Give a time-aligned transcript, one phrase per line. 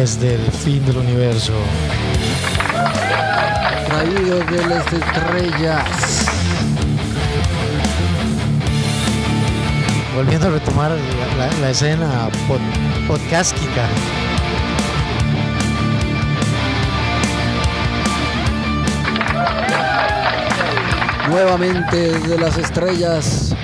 [0.00, 1.52] desde el fin del universo.
[3.88, 6.26] Traído de las estrellas.
[10.14, 12.60] Volviendo a retomar la, la- la escena pod,
[13.08, 13.88] podcástica.
[21.30, 23.54] Nuevamente desde las estrellas.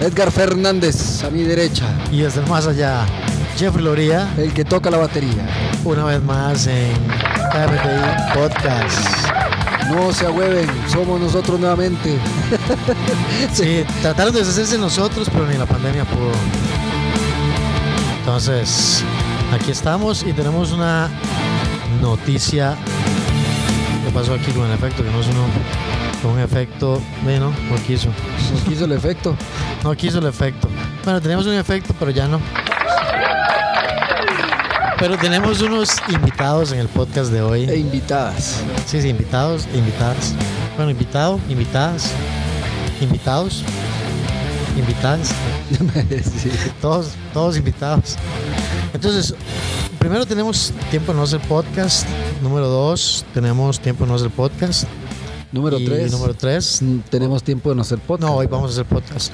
[0.00, 1.84] Edgar Fernández a mi derecha.
[2.10, 3.04] Y desde el más allá,
[3.56, 5.46] Jeffrey Loría, El que toca la batería.
[5.84, 6.92] una vez más en
[7.52, 8.98] KMTI Podcast.
[9.90, 12.16] No se agüeven, somos nosotros nuevamente.
[13.52, 16.30] Sí, trataron de deshacerse de nosotros, pero ni la pandemia pudo.
[18.20, 19.02] Entonces,
[19.52, 21.08] aquí estamos y tenemos una
[22.00, 22.76] noticia.
[24.04, 25.02] ¿Qué pasó aquí con el efecto?
[25.02, 25.44] Que no sonó
[26.22, 27.00] con un efecto.
[27.24, 28.08] Bueno, no quiso.
[28.52, 29.34] Nos quiso el efecto.
[29.84, 30.68] No quiso el efecto.
[31.04, 32.40] Bueno, tenemos un efecto, pero ya no.
[35.02, 37.64] Pero tenemos unos invitados en el podcast de E hoy.
[37.64, 38.60] invitadas.
[38.86, 40.32] Sí, sí, invitados, e invitadas.
[40.76, 42.08] Bueno, invitado, invitadas,
[43.00, 43.64] invitados,
[44.78, 45.34] invitadas.
[46.40, 46.50] Sí.
[46.80, 48.14] Todos, todos invitados.
[48.94, 49.34] Entonces,
[49.98, 52.06] primero tenemos tiempo de no hacer podcast.
[52.40, 54.84] Número dos, tenemos tiempo de no hacer podcast.
[55.50, 56.12] Número Y 3.
[56.12, 56.80] Número tres,
[57.10, 58.30] Tenemos tiempo de no hacer podcast.
[58.30, 59.32] no, hoy vamos a hacer podcast.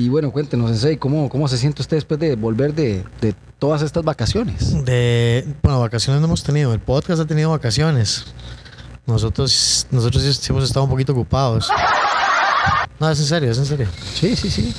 [0.00, 3.82] Y bueno, cuéntenos, Sensei, ¿cómo, ¿cómo se siente usted después de volver de, de todas
[3.82, 4.82] estas vacaciones?
[4.86, 6.72] De, bueno, vacaciones no hemos tenido.
[6.72, 8.24] El podcast ha tenido vacaciones.
[9.04, 11.68] Nosotros, nosotros sí hemos estado un poquito ocupados.
[12.98, 13.88] No, es en serio, es en serio.
[14.14, 14.74] Sí, sí, sí.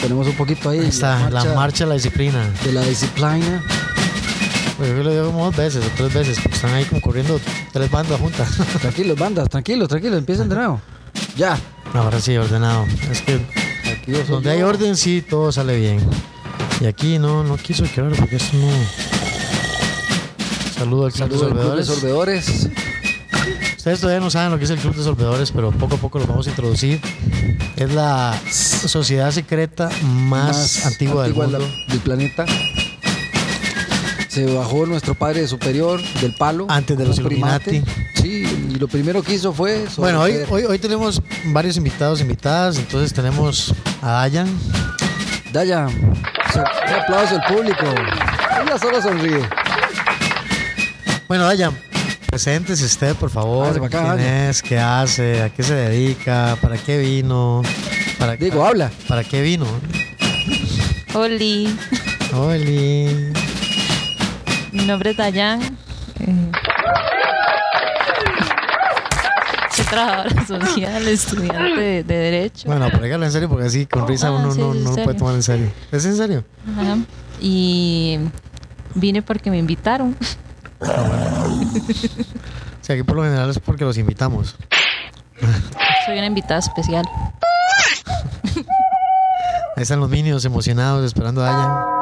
[0.00, 0.78] Tenemos un poquito ahí.
[0.78, 2.48] Ahí está, la marcha de la disciplina.
[2.64, 3.60] de la disciplina.
[4.76, 7.40] Pues yo lo digo como dos veces o tres veces, porque están ahí como corriendo
[7.72, 8.56] tres bandas juntas.
[8.80, 10.80] Tranquilos, bandas, tranquilos, tranquilos, empiecen de nuevo.
[11.36, 11.58] Ya.
[11.94, 12.86] Ahora sí, ordenado.
[13.10, 13.40] Es que
[13.92, 15.98] Aquí donde hay orden, sí, todo sale bien.
[16.80, 18.68] Y aquí no, no quiso quedar porque esto no.
[20.76, 22.68] Saludo al Club de al Club de Solvedores.
[23.76, 26.18] Ustedes todavía no saben lo que es el Club de Solvedores, pero poco a poco
[26.18, 27.00] lo vamos a introducir.
[27.76, 31.58] Es la sociedad secreta más, antigua, del la- mundo.
[31.88, 32.44] del planeta.
[34.28, 36.66] Se bajó nuestro padre superior del palo.
[36.68, 37.84] Antes de los primate.
[38.24, 39.84] Sí, y lo primero que hizo fue.
[39.98, 42.78] Bueno, hoy, hoy, hoy tenemos varios invitados, invitadas.
[42.78, 44.48] Entonces tenemos a Dayan.
[45.52, 45.86] Daya,
[46.50, 47.84] se- un aplauso al público.
[48.64, 49.46] Ella solo sonríe.
[51.28, 51.76] Bueno, Dayan,
[52.30, 53.68] preséntese usted, por favor.
[53.76, 54.20] Acá, ¿Quién Dayan.
[54.48, 54.62] es?
[54.62, 55.42] ¿Qué hace?
[55.42, 56.56] ¿A qué se dedica?
[56.62, 57.60] ¿Para qué vino?
[58.18, 58.90] ¿Para, Digo, habla.
[59.06, 59.66] ¿Para qué vino?
[61.12, 61.76] Oli,
[62.32, 63.32] Oli.
[64.72, 65.76] mi nombre es Dayan.
[69.94, 72.68] Trabajadora social, estudiante de, de Derecho.
[72.68, 75.14] Bueno, pero en serio porque así con risa Ah, uno sí, no, no lo puede
[75.16, 75.70] tomar en serio.
[75.92, 76.44] ¿Es en serio?
[76.72, 76.98] Ajá.
[77.40, 78.18] Y
[78.94, 80.16] vine porque me invitaron.
[80.80, 80.86] O
[82.80, 84.56] sea, aquí por lo general es porque los invitamos.
[86.06, 87.04] Soy una invitada especial.
[89.76, 91.94] Ahí están los minions emocionados esperando a Dayan.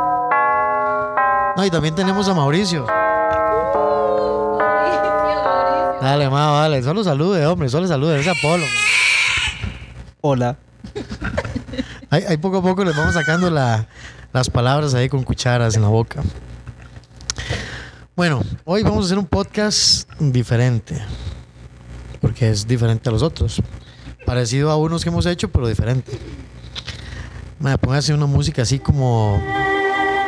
[1.56, 2.86] No, y también tenemos a Mauricio.
[6.02, 6.82] Dale, ma, vale.
[6.82, 7.68] Solo salude, hombre.
[7.68, 8.18] Solo salude.
[8.20, 8.64] Es Apolo.
[10.20, 10.56] Hola.
[12.10, 13.86] Ahí, ahí poco a poco les vamos sacando la-
[14.32, 16.22] las palabras ahí con cucharas en la boca.
[18.16, 21.00] Bueno, hoy vamos a hacer un podcast diferente.
[22.20, 23.62] Porque es diferente a los otros.
[24.26, 26.12] Parecido a unos que hemos hecho, pero diferente.
[27.58, 29.42] Me póngase una música así como.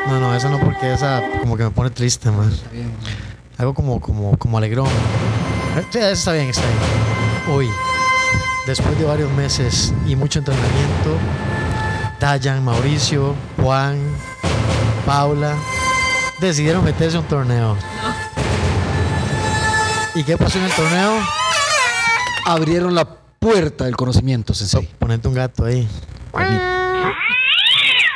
[0.07, 2.53] No, no, esa no, porque esa como que me pone triste, man.
[3.59, 4.89] Algo como, como, como alegrón.
[5.77, 6.79] Está bien, está bien.
[7.51, 7.69] Hoy,
[8.65, 11.19] después de varios meses y mucho entrenamiento,
[12.21, 13.99] Dayan, Mauricio, Juan,
[15.05, 15.57] Paula
[16.39, 17.77] decidieron meterse a un torneo.
[20.15, 21.13] ¿Y qué pasó en el torneo?
[22.47, 23.05] Abrieron la
[23.41, 24.89] puerta del conocimiento, Sensei.
[25.01, 25.89] Ponete un gato ahí.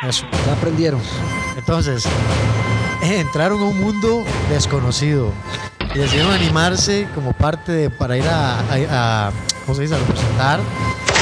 [0.08, 0.26] Eso.
[0.46, 1.00] Ya aprendieron.
[1.56, 2.06] Entonces,
[3.02, 5.32] eh, entraron a un mundo desconocido
[5.94, 9.32] y decidieron animarse como parte de, para ir a, a- a-
[9.64, 9.94] ¿cómo se dice?
[9.94, 10.60] a representar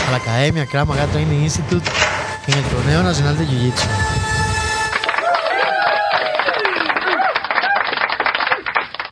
[0.08, 1.88] a la academia Krav Maga Training Institute
[2.46, 3.86] en el torneo nacional de Jiu-Jitsu.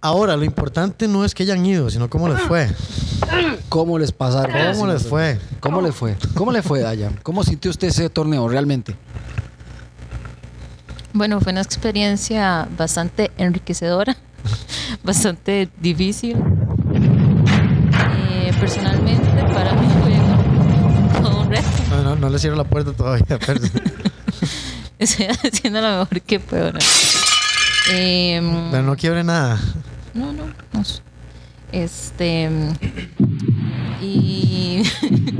[0.01, 2.69] Ahora, lo importante no es que hayan ido, sino cómo les fue.
[3.71, 4.55] ¿Cómo les pasaron?
[4.75, 5.39] ¿Cómo les fue?
[5.61, 6.17] ¿Cómo le fue?
[6.35, 7.11] ¿Cómo le fue, Daya?
[7.23, 8.95] ¿Cómo sintió usted ese torneo realmente?
[11.15, 14.17] Bueno, fue una experiencia bastante enriquecedora,
[15.05, 16.37] bastante difícil.
[18.31, 21.67] Eh, personalmente, para mí fue todo un reto.
[21.91, 23.39] No, no, no le cierro la puerta todavía.
[23.45, 23.61] pero-
[24.99, 26.73] Estoy haciendo lo mejor que puedo.
[26.73, 26.79] ¿no?
[27.91, 29.59] Em, Pero no quiebre nada.
[30.15, 30.83] No, no, no.
[31.73, 32.49] Este.
[34.01, 34.83] Y.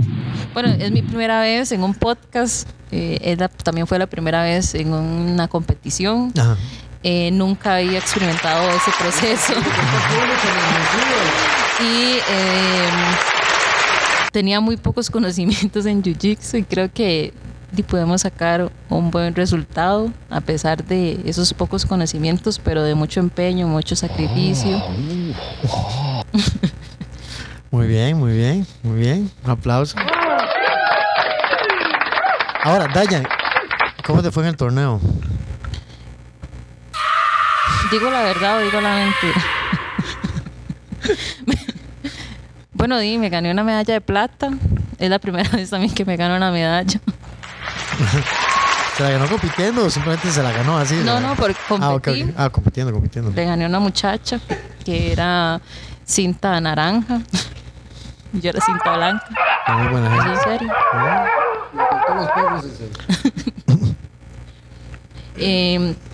[0.55, 2.69] bueno, es mi primera vez en un podcast.
[2.91, 6.33] eh, es la- también fue la primera vez en una competición.
[6.37, 6.57] Ajá.
[7.07, 9.53] Eh, nunca había experimentado ese proceso.
[11.81, 12.89] y eh,
[14.33, 17.35] tenía muy pocos conocimientos en Jiu-Jitsu y creo que
[17.83, 23.69] podemos sacar un buen resultado a pesar de esos pocos conocimientos, pero de mucho empeño,
[23.69, 24.83] mucho sacrificio.
[27.71, 29.29] Muy bien, muy bien, muy bien.
[29.43, 29.97] Un aplauso.
[32.63, 33.27] Ahora, Dayan,
[34.07, 35.01] ¿cómo te fue en el torneo?
[37.91, 39.43] ¿Digo la verdad o digo la mentira?
[42.73, 44.51] bueno, di, me gané una medalla de plata.
[44.99, 47.01] Es la primera vez también que me gano una medalla.
[48.97, 50.95] ¿Se la ganó compitiendo o simplemente se la ganó así?
[51.05, 52.25] No, no, por Ah, competir.
[52.31, 52.35] ok.
[52.37, 53.31] Ah, compitiendo, compitiendo.
[53.33, 54.41] Le gané a una muchacha
[54.85, 55.61] que era
[56.05, 57.21] cinta naranja.
[58.33, 59.27] Yo era cinta blanca.
[59.69, 60.33] Muy buena ¿Es gente.
[60.33, 60.73] en serio?
[65.37, 65.95] Eh,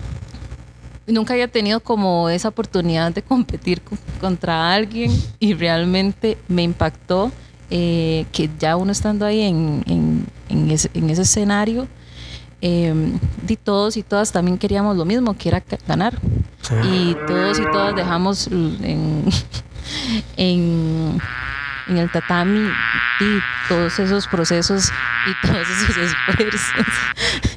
[1.11, 7.31] nunca había tenido como esa oportunidad de competir co- contra alguien y realmente me impactó
[7.69, 11.87] eh, que ya uno estando ahí en, en- en ese, en ese escenario,
[12.61, 12.93] eh,
[13.63, 16.19] todos y todas también queríamos lo mismo, que era ganar.
[16.61, 16.75] Sí.
[16.83, 19.23] Y todos y todas dejamos en,
[21.91, 22.59] en, el tatami
[23.19, 24.89] di todos esos procesos
[25.27, 25.97] y todos esos
[26.29, 26.85] esfuerzos.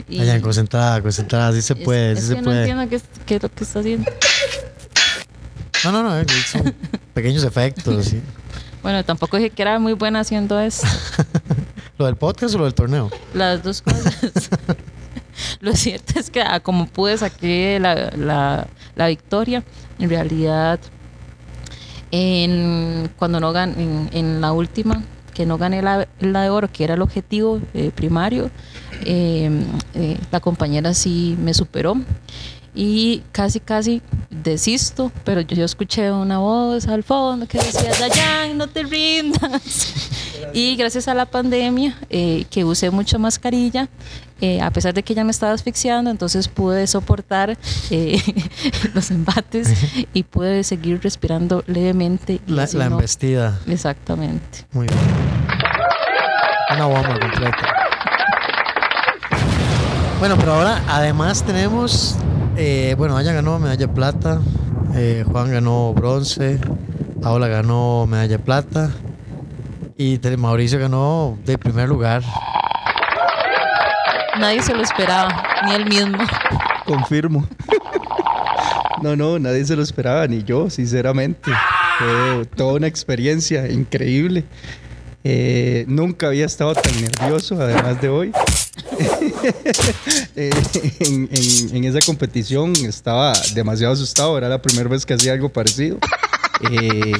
[0.08, 1.52] Y- Dayan, concentrada, concentrada.
[1.52, 2.60] Sí se es- puede, es sí que se no puede.
[2.60, 4.10] entiendo qué, es- qué es lo que está haciendo.
[5.84, 6.18] No, no, no.
[6.18, 6.74] eh, Son
[7.14, 8.04] pequeños efectos.
[8.06, 8.22] sí.
[8.82, 10.86] Bueno, tampoco dije que era muy buena haciendo esto.
[11.98, 13.10] ¿Lo del podcast o lo del torneo?
[13.32, 14.14] Las dos cosas.
[15.60, 19.62] lo cierto es que ah, como pude saqué la, la, la victoria,
[19.98, 20.78] en realidad
[22.14, 23.74] en, cuando no gan
[24.12, 25.02] en, la última,
[25.34, 28.50] que no gané la, de oro, que era el objetivo eh, primario,
[29.04, 29.50] eh,
[29.94, 31.96] eh, la compañera sí me superó
[32.72, 34.00] y casi casi
[34.30, 40.20] desisto, pero yo, yo escuché una voz al fondo que decía, Dayan, no te rindas.
[40.52, 43.88] Y gracias a la pandemia, eh, que usé mucha mascarilla,
[44.40, 47.56] eh, a pesar de que ella me estaba asfixiando, entonces pude soportar
[47.90, 48.20] eh,
[48.94, 49.72] los embates
[50.12, 52.40] y pude seguir respirando levemente.
[52.46, 53.58] La, así la no- embestida.
[53.66, 54.66] Exactamente.
[54.72, 54.98] Muy bien.
[56.74, 57.68] Una bomba completa.
[60.18, 62.16] Bueno, pero ahora además tenemos,
[62.56, 64.40] eh, bueno, ella ganó medalla de plata,
[65.30, 66.58] Juan ganó bronce,
[67.20, 68.90] Paola ganó medalla de plata
[69.96, 72.22] y Mauricio ganó de primer lugar.
[74.38, 76.18] Nadie se lo esperaba, ni él mismo.
[76.86, 77.46] Confirmo.
[79.02, 81.50] No, no, nadie se lo esperaba, ni yo, sinceramente.
[81.98, 84.44] Fue toda una experiencia increíble.
[85.22, 88.32] Eh, nunca había estado tan nervioso, además de hoy.
[90.36, 90.50] Eh,
[91.00, 95.48] en, en- en esa competición estaba demasiado asustado, era la primera vez que hacía algo
[95.48, 95.98] parecido.
[96.70, 97.12] Eh,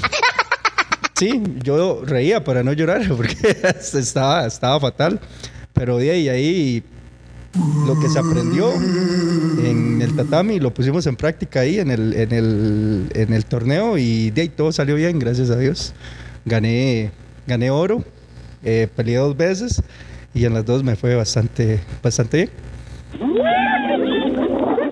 [1.24, 3.36] sí, yo reía para no llorar porque
[3.94, 5.20] estaba, estaba fatal.
[5.72, 6.82] Pero de ahí, ahí
[7.86, 12.32] lo que se aprendió en el tatami lo pusimos en práctica ahí en el, en
[12.32, 15.94] el, en el torneo y de ahí todo salió bien, gracias a Dios.
[16.44, 17.10] Gané,
[17.46, 18.04] gané oro,
[18.62, 19.82] eh, peleé dos veces
[20.32, 22.50] y en las dos me fue bastante, bastante bien.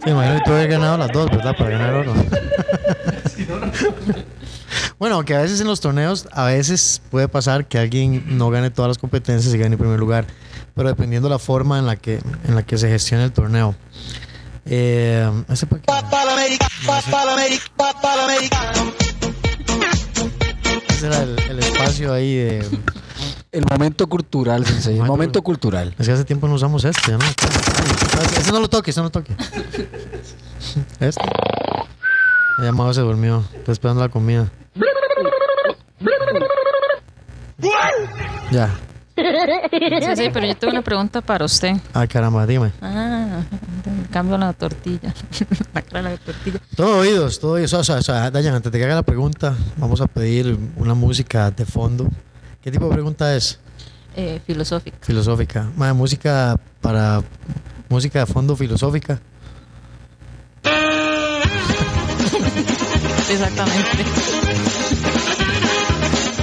[0.05, 1.55] Sí, imagino que tú habías ganado las dos, ¿verdad?
[1.57, 2.13] Para ganar oro.
[4.99, 8.71] bueno, que a veces en los torneos, a veces puede pasar que alguien no gane
[8.71, 10.27] todas las competencias y gane en primer lugar,
[10.75, 13.75] pero dependiendo la forma en la que, en la que se gestione el torneo.
[14.65, 15.87] Eh, ¿ese para qué?
[20.89, 22.67] Ese era el, el espacio ahí de...
[23.51, 24.93] El momento cultural, sensei.
[24.95, 25.95] El Momento- momento cultural.
[25.99, 27.19] Es que hace tiempo no usamos este, ¿no?
[28.39, 29.35] Ese no lo toque, ese no lo toque.
[31.01, 31.21] Este.
[32.59, 33.45] El llamado se durmió.
[33.55, 34.51] Está esperando la comida.
[38.51, 38.71] Ya.
[39.15, 41.75] Sí, sí, pero yo tengo una pregunta para usted.
[41.93, 42.73] Ay, caramba, dime.
[42.81, 43.43] Ah,
[44.11, 45.15] cambio la tortilla.
[45.75, 46.59] la cara de la tortilla.
[46.75, 47.73] Todo oídos, todo oídos.
[47.75, 50.95] O sea, o sea, Dayan, antes de que haga la pregunta, vamos a pedir una
[50.95, 52.09] música de fondo.
[52.63, 53.59] ¿Qué tipo de pregunta es?
[54.17, 54.97] Eh, filosófica.
[55.01, 55.69] Filosófica.
[55.77, 57.23] Mae, música para.
[57.89, 59.21] Música de fondo filosófica.
[63.31, 64.42] Exactamente.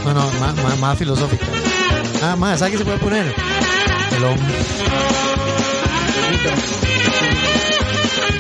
[0.10, 1.46] No, no, más, más, más filosófica.
[2.24, 3.32] Ah, más, ¿sabes qué se puede poner?
[4.18, 4.56] El hombre.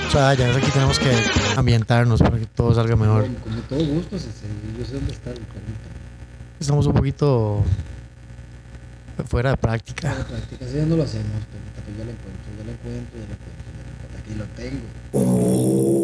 [0.07, 1.11] O sea, ya aquí tenemos que
[1.55, 3.27] ambientarnos para que todo salga mejor.
[3.43, 5.79] Como todo gusto, yo sé dónde está el perrito.
[6.59, 7.63] Estamos un poquito
[9.27, 10.09] fuera de práctica.
[10.09, 13.25] La práctica, así ya no lo hacemos, encuentro, yo lo encuentro, yo lo encuentro, yo
[13.27, 13.69] lo encuentro.
[14.17, 14.85] Aquí lo tengo.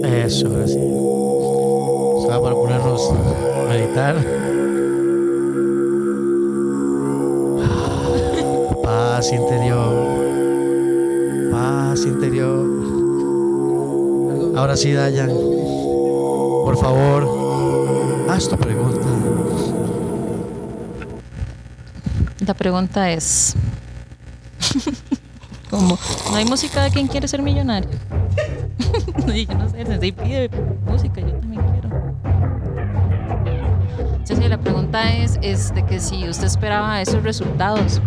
[0.05, 0.77] Eso, ahora sí.
[0.77, 4.15] O sea, para ponernos a meditar.
[8.85, 9.89] Paz interior.
[11.51, 12.67] Paz interior.
[14.55, 15.29] Ahora sí, Dayan.
[15.29, 19.07] Por favor, haz tu pregunta.
[22.45, 23.55] La pregunta es,
[25.71, 25.97] ¿cómo?
[26.29, 27.89] ¿No hay música de quien quiere ser millonario?
[29.33, 30.51] Y yo no sé, sensei pide
[30.85, 31.89] música, yo también quiero.
[34.25, 37.99] Sí, la pregunta es, es de que si usted esperaba esos resultados,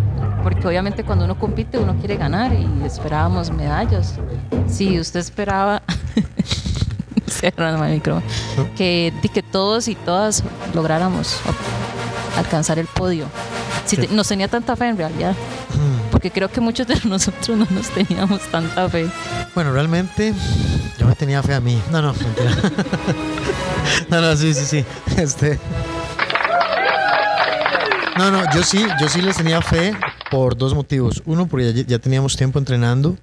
[0.43, 4.15] porque obviamente cuando uno compite uno quiere ganar y esperábamos medallas.
[4.69, 5.83] Si usted esperaba,
[7.27, 8.27] cerrando el micrófono,
[8.77, 10.43] que, que todos y todas
[10.75, 11.37] lográramos
[12.37, 13.27] alcanzar el podio.
[13.85, 15.35] Si te- nos tenía tanta fe en realidad,
[16.11, 19.09] porque creo que muchos de nosotros no nos teníamos tanta fe.
[19.55, 20.35] Bueno, realmente
[20.99, 21.81] yo me tenía fe a mí.
[21.91, 22.51] No, no, mentira.
[24.11, 24.85] No, no, sí, sí, sí.
[25.17, 25.59] Este.
[28.19, 29.95] No, no, yo sí, yo sí les tenía fe
[30.29, 31.23] por dos motivos.
[31.27, 33.17] Uno, porque ya, ya teníamos tiempo entrenando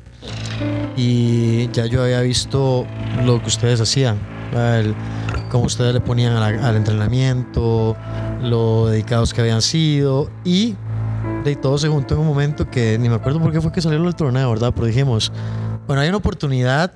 [0.97, 2.85] y ya yo había visto
[3.23, 4.17] lo que ustedes hacían.
[4.53, 4.95] El-
[5.49, 7.95] cómo ustedes le ponían la- al entrenamiento,
[8.41, 10.75] lo dedicados que habían sido y
[11.43, 13.81] de todo se juntó en un momento que ni me acuerdo por qué fue que
[13.81, 14.71] salió el torneo, ¿verdad?
[14.73, 15.31] Pero dijimos,
[15.87, 16.91] bueno, hay una oportunidad,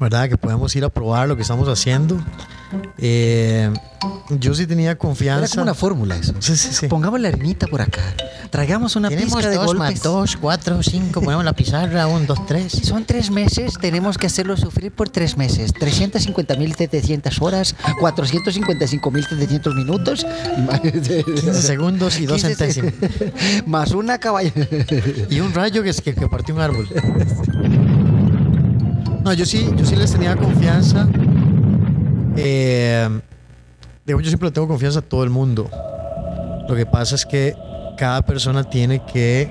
[0.00, 0.28] ¿verdad?
[0.28, 2.16] Que podemos ir a probar lo que estamos haciendo.
[2.98, 3.70] Eh,
[4.30, 5.48] yo sí tenía Era confianza.
[5.54, 6.34] como una fórmula eso.
[6.40, 6.86] Sí, sí, sí.
[6.88, 8.02] Pongamos la arenita por acá.
[8.50, 10.02] Traigamos una Tenemos pizca de dos más golpes.
[10.02, 12.72] dos, cuatro, cinco, ponemos la pizarra, un, dos, tres.
[12.82, 15.72] Son tres meses, tenemos que hacerlo sufrir por tres meses.
[15.74, 20.26] 350.700 horas, 455.700 minutos,
[20.82, 23.10] 15 segundos y dos 15 se- centésimos.
[23.66, 24.52] más una caballa.
[25.30, 26.88] Y un rayo que, es que, que partió un árbol.
[29.24, 31.06] No, yo sí, yo sí les tenía confianza.
[32.40, 33.08] Eh,
[34.06, 35.68] digo, yo siempre le tengo confianza a todo el mundo.
[36.68, 37.54] Lo que pasa es que
[37.96, 39.50] cada persona tiene que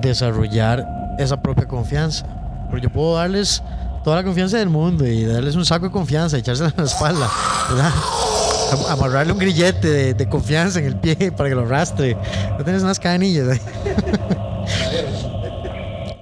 [0.00, 0.86] desarrollar
[1.18, 2.26] esa propia confianza.
[2.70, 3.62] Pero yo puedo darles
[4.04, 7.28] toda la confianza del mundo y darles un saco de confianza, echársela en la espalda,
[7.70, 7.90] ¿verdad?
[8.72, 12.16] Am- Amarrarle un grillete de, de confianza en el pie para que lo arrastre.
[12.58, 13.60] No tienes unas cadenillas ahí.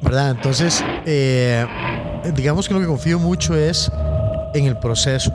[0.02, 0.30] ¿Verdad?
[0.30, 1.64] Entonces, eh,
[2.34, 3.90] digamos que lo que confío mucho es
[4.54, 5.32] en el proceso.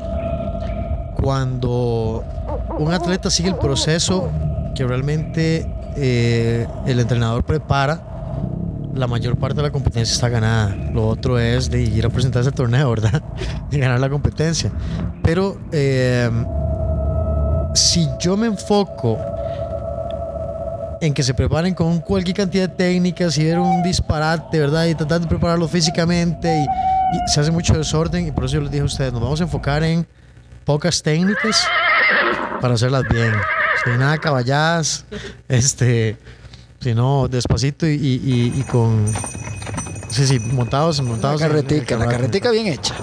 [1.22, 2.24] Cuando
[2.78, 4.30] un atleta sigue el proceso
[4.76, 8.02] que realmente eh, el entrenador prepara,
[8.94, 10.76] la mayor parte de la competencia está ganada.
[10.94, 13.22] Lo otro es de ir a presentarse al torneo, ¿verdad?
[13.72, 14.72] Y ganar la competencia.
[15.24, 16.30] Pero eh,
[17.74, 19.18] si yo me enfoco
[21.02, 24.86] en que se preparen con cualquier cantidad de técnicas y ver un disparate, ¿verdad?
[24.86, 26.66] Y tratar de prepararlo físicamente y,
[27.14, 29.40] y se hace mucho desorden y por eso yo les dije a ustedes, nos vamos
[29.42, 30.06] a enfocar en
[30.66, 31.68] pocas técnicas
[32.62, 33.34] para hacerlas bien.
[33.84, 35.06] Sin nada caballadas,
[35.48, 36.18] este,
[36.80, 39.06] sino despacito y, y- y- con...
[40.10, 41.42] Sí, sí, montados, La montados.
[41.42, 42.18] en- en el carretica, la carruaje.
[42.18, 42.96] carretica bien hecha.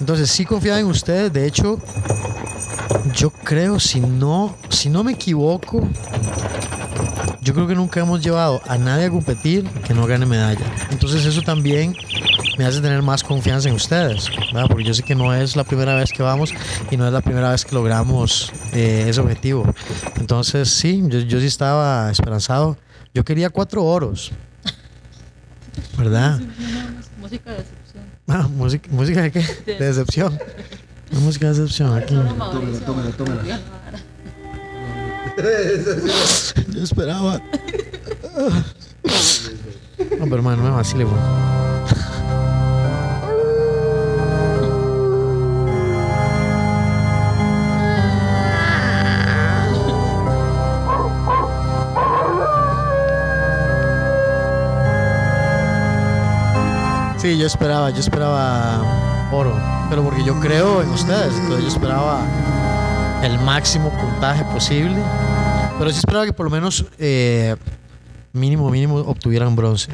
[0.00, 1.32] Entonces sí confiaba en ustedes.
[1.32, 1.78] De hecho,
[3.14, 5.88] yo creo, si no, si no me equivoco,
[7.40, 10.64] yo creo que nunca hemos llevado a nadie a competir que no gane medalla.
[10.90, 11.94] Entonces eso también
[12.58, 14.66] me hace tener más confianza en ustedes, ¿verdad?
[14.68, 16.52] Porque yo sé que no es la primera vez que vamos
[16.90, 19.72] y no es la primera vez que logramos eh, ese objetivo.
[20.16, 22.76] Entonces sí, yo, yo sí estaba esperanzado.
[23.14, 24.32] Yo quería cuatro oros,
[25.96, 26.40] ¿verdad?
[27.20, 28.04] Música de decepción.
[28.26, 29.44] Ah, música, música de qué?
[29.64, 30.38] De decepción.
[31.12, 32.14] Una música de decepción aquí.
[32.14, 33.60] Tómela, tómela, tómela.
[36.74, 37.40] Yo esperaba.
[40.18, 41.04] No, pero hermano, no me vacile,
[57.18, 59.52] Sí, yo esperaba, yo esperaba oro,
[59.90, 62.20] pero porque yo creo en ustedes, entonces yo esperaba
[63.24, 64.96] el máximo puntaje posible,
[65.78, 67.56] pero sí esperaba que por lo menos eh,
[68.32, 69.90] mínimo, mínimo obtuvieran bronce.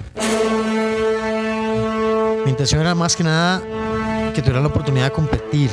[2.44, 3.62] Mi intención era más que nada
[4.34, 5.70] que tuvieran la oportunidad de competir.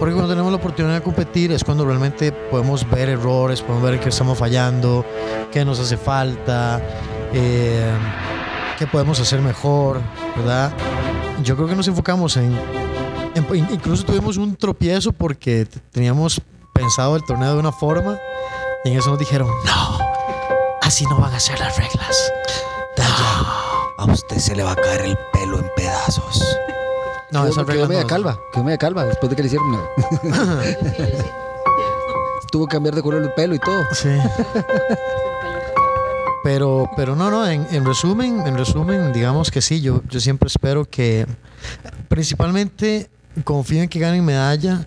[0.00, 4.00] Porque cuando tenemos la oportunidad de competir es cuando realmente podemos ver errores, podemos ver
[4.00, 5.04] qué estamos fallando,
[5.52, 6.80] qué nos hace falta,
[7.32, 7.92] eh,
[8.78, 10.00] qué podemos hacer mejor,
[10.36, 10.72] ¿verdad?
[11.42, 12.56] yo creo que nos enfocamos en,
[13.34, 16.40] en- in- incluso tuvimos un tropiezo porque teníamos
[16.72, 18.18] pensado el torneo de una forma
[18.84, 19.98] y en eso nos dijeron, no,
[20.82, 22.32] así no van a ser las reglas.
[22.96, 23.14] Daya,
[23.98, 26.44] a usted se le va a caer el pelo en pedazos.
[27.30, 29.72] No, quedó, esas quedó media no- calva, quedó media calva después de que le hicieron.
[29.72, 30.62] la-
[32.50, 33.82] Tuvo que cambiar de color el pelo y todo.
[33.92, 34.08] Sí.
[36.44, 40.48] Pero, pero no, no, en, en resumen, en resumen, digamos que sí, yo, yo siempre
[40.48, 41.26] espero que,
[42.08, 43.08] principalmente
[43.44, 44.86] confío en que ganen medalla,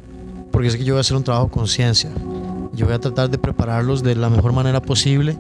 [0.52, 2.12] porque sé que yo voy a hacer un trabajo con ciencia.
[2.74, 5.36] Yo voy a tratar de prepararlos de la mejor manera posible,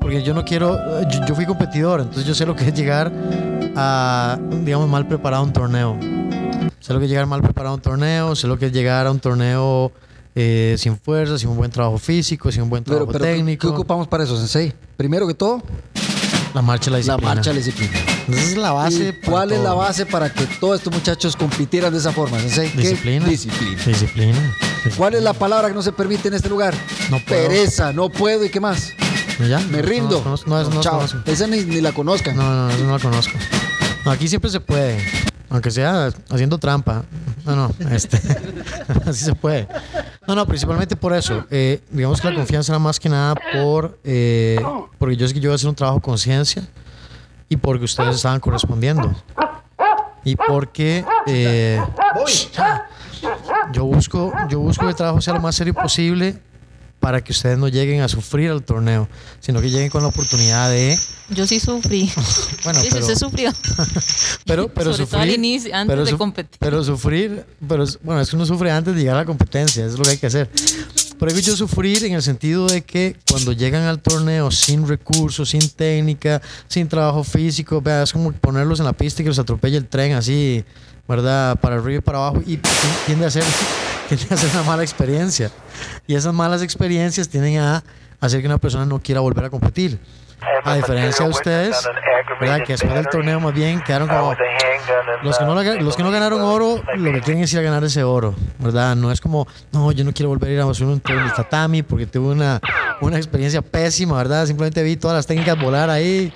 [0.00, 0.76] porque yo no quiero,
[1.08, 3.12] yo, yo fui competidor, entonces yo sé lo que es llegar
[3.76, 5.96] a, digamos, mal preparado a un torneo.
[6.80, 9.06] Sé lo que es llegar mal preparado a un torneo, sé lo que es llegar
[9.06, 9.92] a un torneo
[10.34, 13.68] eh, sin fuerza, sin un buen trabajo físico, sin un buen trabajo pero ¿qué- técnico.
[13.68, 14.72] ¿qué ocupamos para eso, Sensei?
[14.96, 15.62] Primero que todo,
[16.54, 17.34] La marcha la la disciplina.
[17.34, 17.92] marcha a la disciplina.
[18.28, 19.08] Esa es la base.
[19.08, 22.38] ¿Y para ¿Cuál es la base para que todos estos muchachos compitieran de esa forma,
[22.40, 22.70] Sensei?
[22.70, 22.78] ¿Qué?
[22.78, 23.26] Disciplina.
[23.26, 23.82] Disciplina.
[23.84, 24.56] Disciplina.
[24.96, 26.74] ¿Cuál es la palabra que no se permite en este lugar?
[27.10, 27.48] No puedo.
[27.48, 28.90] Pereza, no puedo y qué más.
[29.70, 30.22] Me rindo.
[30.24, 30.96] No, no, no, no, Chao.
[30.96, 31.18] conozco.
[31.26, 32.36] Esa ni, ni la conozcan.
[32.36, 33.32] no, no, eso no la conozco.
[34.04, 34.98] No, aquí siempre se puede.
[35.50, 37.04] Aunque sea haciendo trampa.
[37.44, 38.20] No, no, este.
[39.06, 39.66] así se puede.
[40.26, 41.44] No, no, principalmente por eso.
[41.50, 43.98] Eh, digamos que la confianza era más que nada por.
[44.04, 44.60] eh,
[44.98, 46.62] porque yo sé que yo voy a hacer un trabajo con ciencia
[47.48, 49.12] y porque ustedes estaban correspondiendo.
[50.24, 51.04] Y porque.
[51.26, 51.82] eh,
[53.72, 56.40] yo busco, yo busco que el trabajo sea lo más serio posible
[57.02, 59.08] para que ustedes no lleguen a sufrir al torneo,
[59.40, 60.96] sino que lleguen con la oportunidad de,
[61.30, 62.08] Yo sí sufrí.
[62.64, 63.52] bueno, sí, sí, pero, se sufrió.
[64.46, 66.58] pero, pero Sobre todo al sufrir, inicio, antes pero de competir.
[66.60, 69.98] pero sufrir, pero bueno, es que uno sufre antes de llegar a la competencia, es
[69.98, 70.48] lo que hay que hacer.
[71.18, 75.68] Pero yo sufrir en el sentido de que cuando llegan al torneo sin recursos, sin
[75.70, 79.76] técnica, sin trabajo físico, vea, es como ponerlos en la pista y que los atropelle
[79.76, 80.64] el tren así,
[81.12, 81.56] ¿verdad?
[81.60, 82.58] Para arriba y para abajo y
[83.04, 83.44] tiende a ser,
[84.08, 85.50] tiende a ser una mala experiencia.
[86.06, 87.82] Y esas malas experiencias tienden a
[88.20, 89.98] hacer que una persona no quiera volver a competir.
[90.64, 91.88] A diferencia de ustedes,
[92.40, 92.62] ¿verdad?
[92.66, 94.34] Que después del torneo más bien quedaron como...
[95.22, 97.84] Los que, no, los que no ganaron oro, lo que quieren es ir a ganar
[97.84, 98.96] ese oro, ¿verdad?
[98.96, 101.82] No es como, no, yo no quiero volver a ir a hacer un torneo tatami
[101.82, 102.60] porque tuve una,
[103.00, 104.46] una experiencia pésima, ¿verdad?
[104.46, 106.32] Simplemente vi todas las técnicas volar ahí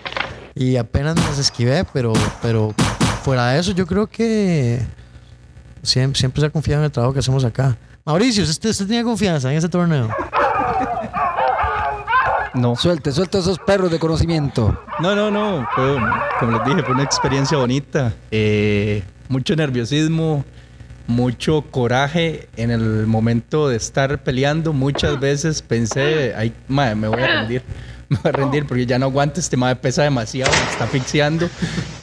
[0.55, 2.72] y apenas las esquivé, pero, pero
[3.27, 4.79] fuera de eso yo creo que
[5.83, 7.77] siempre, siempre se ha confiado en el trabajo que hacemos acá.
[8.05, 10.09] Mauricio, ¿usted, usted tenía confianza en ese torneo?
[12.55, 12.77] No.
[12.77, 14.81] Suelte, suelte esos perros de conocimiento.
[15.01, 15.67] No, no, no.
[15.75, 15.97] Fue,
[16.39, 18.15] como les dije, fue una experiencia bonita.
[18.31, 20.45] Eh, mucho nerviosismo,
[21.09, 24.73] mucho coraje en el momento de estar peleando.
[24.73, 27.65] Muchas veces pensé, ay, madre, me voy a rendir.
[28.09, 29.40] Me voy a rendir porque ya no aguanto.
[29.40, 31.49] Este madre pesa demasiado, me está asfixiando.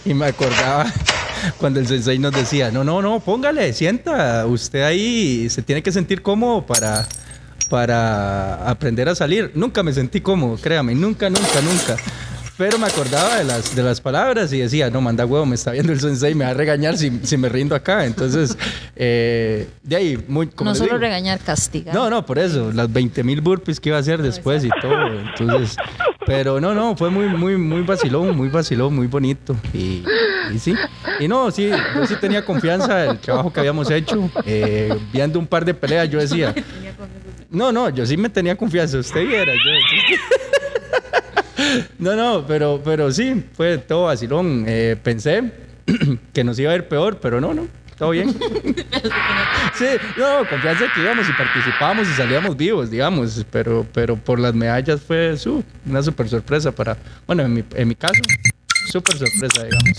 [0.06, 0.86] Y me acordaba
[1.58, 4.46] cuando el sensei nos decía, no, no, no, póngale, sienta.
[4.46, 7.08] Usted ahí se tiene que sentir cómodo para
[7.70, 9.52] para aprender a salir.
[9.56, 11.98] Nunca me sentí cómodo, créame, nunca, nunca, nunca.
[12.56, 15.72] Pero me acordaba de las, de las palabras y decía, no, manda huevo, me está
[15.72, 18.06] viendo el sensei, me va a regañar si, si me rindo acá.
[18.06, 18.56] Entonces,
[18.96, 20.48] eh, de ahí, muy...
[20.48, 21.96] como No solo digo, regañar, castigar.
[21.96, 25.08] no, no, por eso, las 20 mil burpees que iba a hacer después y todo.
[25.08, 25.76] Entonces,
[26.28, 29.56] pero no, no, fue muy, muy, muy vacilón, muy vacilón, muy bonito.
[29.74, 30.04] Y,
[30.54, 30.76] y sí,
[31.20, 34.30] y no, sí, yo sí tenía confianza del trabajo que habíamos hecho.
[34.46, 36.54] Eh, viendo un par de peleas, yo decía,
[37.50, 39.54] no, no, yo sí me tenía confianza, usted viera.
[39.54, 39.60] Yo,
[42.00, 44.66] no, no, pero, pero sí, fue todo vacilón.
[44.68, 45.52] Eh, pensé
[46.34, 48.36] que nos iba a ir peor, pero no, no, todo bien.
[49.76, 49.86] Sí,
[50.18, 55.02] no, confianza que íbamos y participábamos y salíamos vivos, digamos, pero, pero por las medallas
[55.02, 58.22] fue su, una super sorpresa para, bueno, en mi, en mi caso,
[58.92, 59.98] super sorpresa, digamos.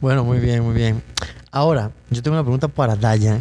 [0.00, 1.00] Bueno, muy bien, muy bien.
[1.52, 3.40] Ahora, yo tengo una pregunta para Dayan.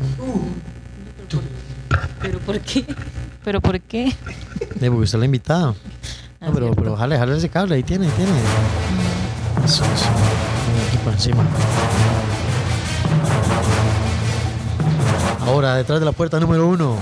[2.21, 2.85] ¿Pero por qué?
[3.43, 4.07] ¿Pero por qué?
[4.07, 4.15] Eh,
[4.89, 5.67] porque usted la invitada.
[5.67, 5.75] No,
[6.41, 8.31] Ah, pero, pero jale, jale ese cable, ahí tiene, ahí tiene.
[9.65, 10.05] Eso, eso.
[10.05, 11.43] Venga, Aquí por encima.
[15.45, 16.95] Ahora, detrás de la puerta número uno,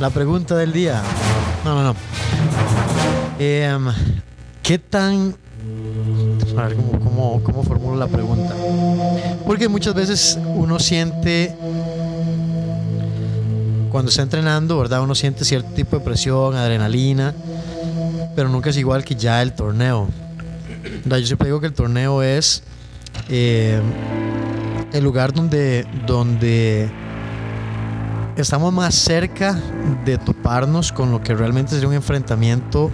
[0.00, 1.00] la pregunta del día.
[1.64, 1.94] No, no, no.
[3.38, 3.86] Em,
[4.62, 5.34] ¿Qué tan...
[6.56, 8.52] A ver, ¿cómo, cómo, cómo formulo la pregunta?
[9.46, 11.54] Porque muchas veces uno siente
[13.90, 15.02] cuando está entrenando, ¿verdad?
[15.02, 17.34] Uno siente cierto tipo de presión, adrenalina,
[18.36, 20.08] pero nunca es igual que ya el torneo.
[21.04, 21.18] ¿Verdad?
[21.18, 22.62] Yo siempre digo que el torneo es
[23.28, 23.80] eh,
[24.92, 26.88] el lugar donde, donde
[28.36, 29.58] estamos más cerca
[30.04, 32.90] de toparnos con lo que realmente sería un enfrentamiento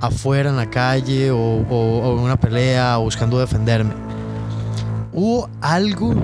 [0.00, 3.92] afuera en la calle o, o- o una pelea o buscando defenderme.
[5.12, 6.14] ¿Hubo algo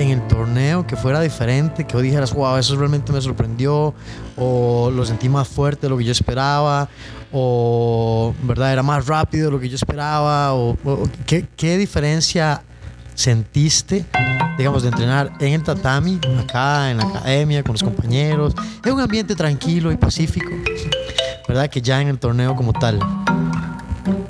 [0.00, 3.94] en el torneo que fuera diferente, que vos dijeras, wow, eso realmente me sorprendió,
[4.36, 6.88] o lo sentí más fuerte de lo que yo esperaba,
[7.32, 10.76] o verdad era más rápido de lo que yo esperaba, o,
[11.26, 12.62] ¿qué, qué diferencia
[13.14, 14.06] sentiste,
[14.56, 19.00] digamos, de entrenar en el tatami, acá en la academia, con los compañeros, en un
[19.00, 20.50] ambiente tranquilo y pacífico,
[21.46, 22.98] verdad que ya en el torneo como tal?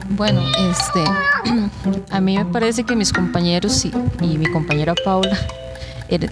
[0.09, 1.05] Bueno, este,
[2.11, 5.39] a mí me parece que mis compañeros y, y mi compañera Paula
[6.11, 6.29] eh,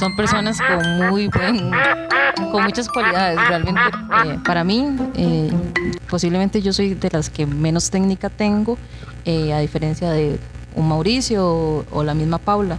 [0.00, 1.70] son personas con muy buen,
[2.50, 3.38] con muchas cualidades.
[3.48, 3.80] Realmente,
[4.24, 5.52] eh, para mí, eh,
[6.10, 8.76] posiblemente yo soy de las que menos técnica tengo,
[9.26, 10.38] a diferencia de
[10.74, 12.78] un Mauricio o, la misma Paula.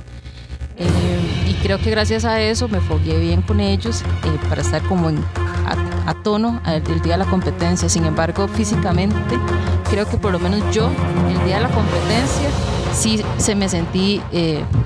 [1.47, 4.03] Y creo que gracias a eso me fogué bien con ellos
[4.49, 7.89] para estar como a, tono el día de la competencia.
[7.89, 9.17] Sin embargo, físicamente,
[9.89, 10.89] creo que por lo menos yo,
[11.29, 12.49] el día de la competencia,
[12.93, 14.21] sí se me sentí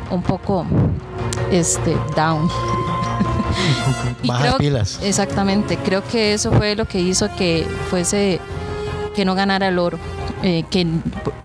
[0.09, 0.65] un poco
[1.51, 2.47] este, down.
[4.25, 4.99] Bajas creo- pilas.
[5.03, 8.39] Exactamente, creo que eso fue lo que hizo que fuese
[9.15, 9.99] que no ganara el oro.
[10.43, 10.87] Eh, que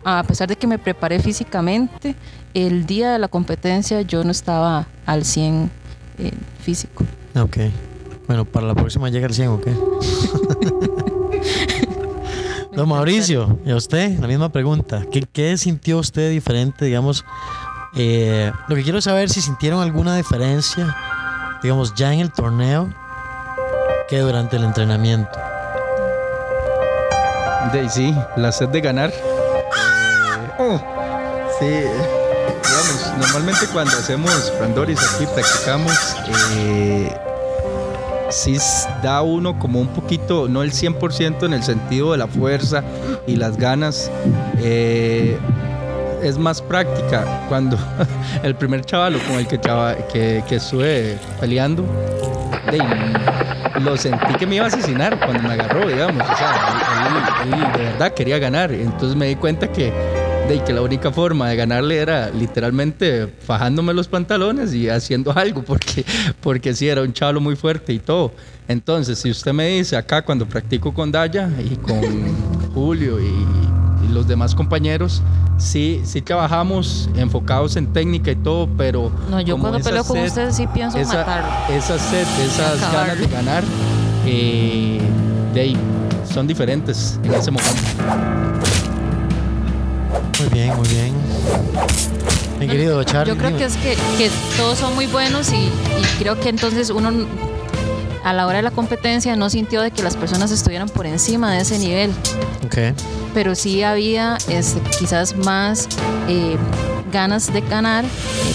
[0.04, 2.14] a pesar de que me preparé físicamente,
[2.54, 5.70] el día de la competencia yo no estaba al 100
[6.18, 7.04] eh, físico.
[7.38, 7.58] Ok.
[8.26, 9.72] Bueno, para la próxima llega el 100 o qué?
[12.74, 14.18] Don Mauricio, ¿y a usted?
[14.18, 15.04] La misma pregunta.
[15.10, 17.24] ¿Qué, qué sintió usted diferente, digamos?
[17.98, 20.94] Eh, lo que quiero saber si sintieron alguna diferencia,
[21.62, 22.90] digamos, ya en el torneo
[24.08, 25.38] que durante el entrenamiento.
[27.72, 29.10] De sí, la sed de ganar.
[30.58, 30.80] Eh,
[31.58, 36.16] sí, digamos, normalmente cuando hacemos Randoris aquí practicamos,
[36.54, 37.10] eh,
[38.28, 38.58] sí
[39.02, 42.84] da uno como un poquito, no el 100% en el sentido de la fuerza
[43.26, 44.10] y las ganas.
[44.58, 45.38] eh,
[46.26, 47.78] es más práctica cuando
[48.42, 49.60] el primer chavalo con el que,
[50.12, 51.84] que, que estuve peleando,
[52.70, 52.78] de
[53.80, 56.22] lo sentí que me iba a asesinar cuando me agarró, digamos.
[56.22, 58.72] O sea, de verdad quería ganar.
[58.72, 59.92] Entonces me di cuenta que,
[60.48, 65.62] de que la única forma de ganarle era literalmente fajándome los pantalones y haciendo algo,
[65.62, 66.04] porque,
[66.40, 68.32] porque sí, era un chavalo muy fuerte y todo.
[68.68, 72.02] Entonces, si usted me dice acá cuando practico con Daya y con
[72.74, 73.75] Julio y
[74.16, 75.22] los demás compañeros,
[75.58, 79.12] sí, sí trabajamos enfocados en técnica y todo, pero...
[79.30, 81.74] No, yo cuando peleo con ustedes sí pienso esa, matarlo.
[81.76, 82.98] esa sed, esas Acabarlo.
[82.98, 83.64] ganas de ganar,
[84.26, 85.00] eh,
[85.54, 85.76] de ahí,
[86.32, 87.74] son diferentes en ese momento.
[90.40, 91.14] Muy bien, muy bien.
[92.58, 93.34] Mi querido Charlie.
[93.34, 96.88] Yo creo que es que, que todos son muy buenos y, y creo que entonces
[96.90, 97.10] uno
[98.26, 101.52] a la hora de la competencia no sintió de que las personas estuvieran por encima
[101.52, 102.10] de ese nivel.
[102.64, 102.78] Ok.
[103.32, 105.88] pero sí había este, quizás más
[106.26, 106.56] eh,
[107.12, 108.08] ganas de ganar eh,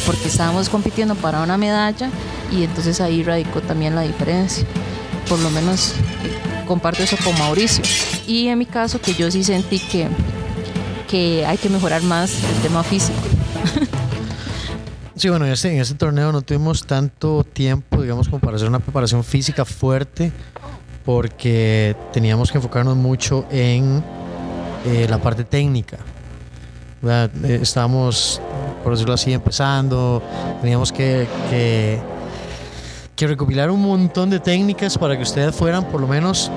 [0.06, 2.10] porque estábamos compitiendo para una medalla
[2.52, 4.66] y entonces ahí radicó también la diferencia.
[5.30, 5.94] Por lo menos
[6.26, 7.86] eh, comparto eso con Mauricio.
[8.28, 10.10] Y en mi caso que yo sí sentí que,
[11.08, 13.20] que hay que mejorar más el tema físico.
[15.22, 18.80] Sí, bueno, en este, en torneo no tuvimos tanto tiempo, digamos, como para hacer una
[18.80, 20.32] preparación física fuerte,
[21.06, 24.04] porque teníamos que enfocarnos mucho en
[24.84, 26.00] eh, la parte técnica.
[27.04, 27.30] ¿verdad?
[27.44, 28.42] Eh, estábamos,
[28.84, 30.24] por decirlo así, empezando,
[30.60, 32.00] teníamos que, que,
[33.16, 36.50] que recopilar un montón de técnicas para que ustedes fueran, por lo menos,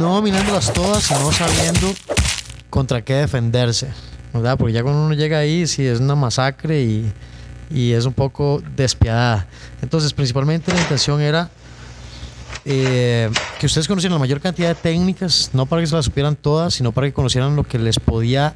[0.00, 1.92] no dominándolas todas, sino sabiendo
[2.68, 3.86] contra qué defenderse.
[4.32, 4.58] ¿verdad?
[4.58, 7.12] Porque ya cuando uno llega ahí, sí es una masacre y,
[7.70, 9.46] y es un poco despiadada.
[9.82, 11.50] Entonces, principalmente la intención era
[12.64, 16.36] eh, que ustedes conocieran la mayor cantidad de técnicas, no para que se las supieran
[16.36, 18.54] todas, sino para que conocieran lo que les podía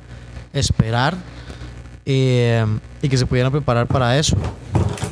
[0.52, 1.16] esperar
[2.04, 2.66] eh,
[3.00, 4.36] y que se pudieran preparar para eso.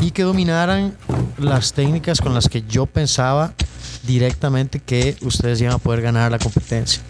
[0.00, 0.96] Y que dominaran
[1.38, 3.54] las técnicas con las que yo pensaba
[4.02, 7.02] directamente que ustedes iban a poder ganar la competencia.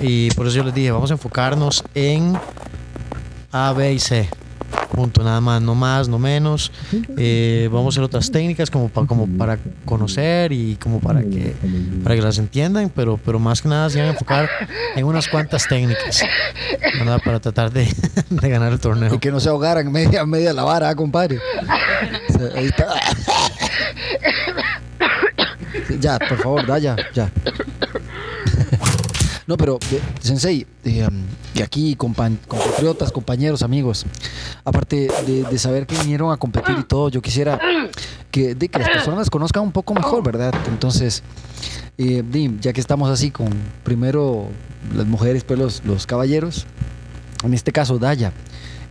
[0.00, 2.38] Y por eso yo les dije, vamos a enfocarnos en
[3.50, 4.28] A, B y C.
[4.92, 6.70] Punto, nada más, no más, no menos.
[7.16, 11.54] Eh, vamos a hacer otras técnicas como, pa- como para conocer y como para que,
[12.02, 14.48] para que las entiendan, pero, pero más que nada se van a enfocar
[14.94, 16.22] en unas cuantas técnicas
[16.98, 17.20] ¿verdad?
[17.24, 17.88] para tratar de,
[18.30, 19.14] de ganar el torneo.
[19.14, 21.38] Y que no se ahogaran media, media la vara, ¿ah, compadre.
[22.28, 22.88] O sea, ahí está.
[26.00, 27.30] Ya, por favor, da ya, ya.
[29.46, 31.14] No, pero, eh, Sensei, eh, um,
[31.54, 34.04] y aquí, compa- compatriotas, compañeros, amigos,
[34.64, 37.58] aparte de, saber que vinieron a competir y todo, yo quisiera
[38.30, 40.54] que, de que las personas conozcan un poco mejor, ¿verdad?
[40.68, 41.22] Entonces,
[41.98, 42.22] eh,
[42.60, 43.48] ya que estamos así con
[43.82, 44.48] primero
[44.94, 46.66] las mujeres, pues los, los caballeros,
[47.44, 48.32] en este caso Daya,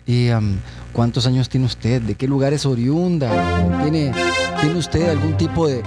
[0.07, 0.57] um,
[0.93, 2.01] ¿cuántos años tiene usted?
[2.01, 3.29] ¿De qué lugar es oriunda?
[3.83, 4.11] ¿Tiene,
[4.59, 5.83] ¿tiene usted algún tipo de,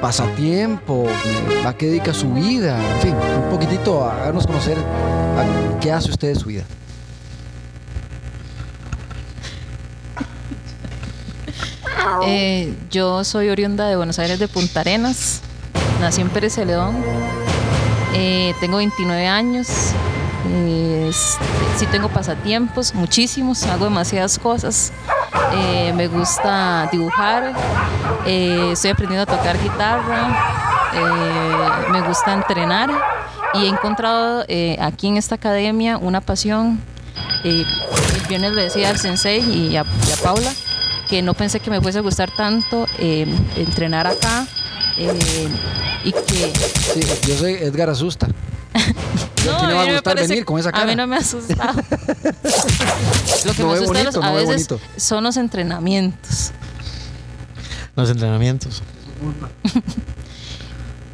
[0.00, 1.06] pasatiempo?
[1.66, 2.78] ¿A qué dedica su vida?
[2.96, 6.64] En fin, un poquitito, háganos conocer a- qué hace usted de su vida.
[12.26, 15.40] Eh, yo soy oriunda de Buenos Aires de Punta Arenas.
[16.00, 16.96] Nací en Pérez Celedón.
[18.14, 19.68] Eh, tengo 29 años.
[20.48, 21.36] Eh, es-
[21.76, 23.62] sí tengo pasatiempos, muchísimos.
[23.64, 24.92] Hago demasiadas cosas.
[25.54, 27.52] Eh, me gusta dibujar.
[28.26, 30.90] Eh, estoy aprendiendo a tocar guitarra.
[30.94, 32.90] Eh, me gusta entrenar.
[33.54, 34.44] Y he encontrado
[34.80, 36.80] aquí en esta academia una pasión.
[37.44, 37.66] El
[38.28, 40.52] viernes le decía al sensei y a, y a Paula
[41.08, 44.46] que no pensé que me fuese a gustar tanto entrenar acá
[46.04, 46.52] y que
[46.94, 48.28] Sí, yo soy Edgar Asusta.
[49.46, 50.86] No, a ti no va a mí me gustar parece- venir con esa A cara.
[50.86, 51.72] mí no me ha asustado.
[53.44, 54.80] Lo que No me asusta bonito, los- no a es veces bonito.
[54.96, 56.52] son los entrenamientos.
[57.96, 58.82] Los entrenamientos.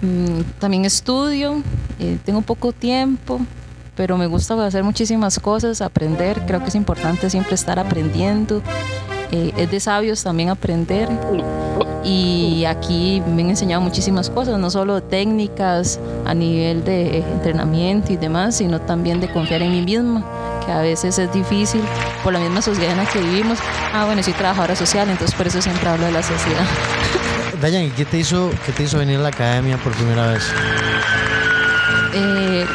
[0.03, 1.63] Mm, también estudio,
[1.99, 3.41] eh, tengo poco tiempo,
[3.97, 6.43] pero me gusta hacer muchísimas cosas, aprender.
[6.47, 8.63] Creo que es importante siempre estar aprendiendo.
[9.33, 11.09] Eh, es de sabios también aprender.
[12.05, 18.17] Y aquí me han enseñado muchísimas cosas, no solo técnicas a nivel de entrenamiento y
[18.17, 20.25] demás, sino también de confiar en mí misma,
[20.65, 21.81] que a veces es difícil
[22.23, 23.59] por la misma sociedad en la que vivimos.
[23.93, 26.65] Ah, bueno, soy trabajadora social, entonces por eso siempre hablo de la sociedad.
[27.61, 30.45] Dayan, ¿y qué te hizo, qué te hizo venir a la academia por primera vez?
[32.15, 32.67] Eh,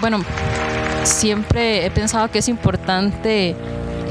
[0.00, 0.24] bueno,
[1.04, 3.54] siempre he pensado que es importante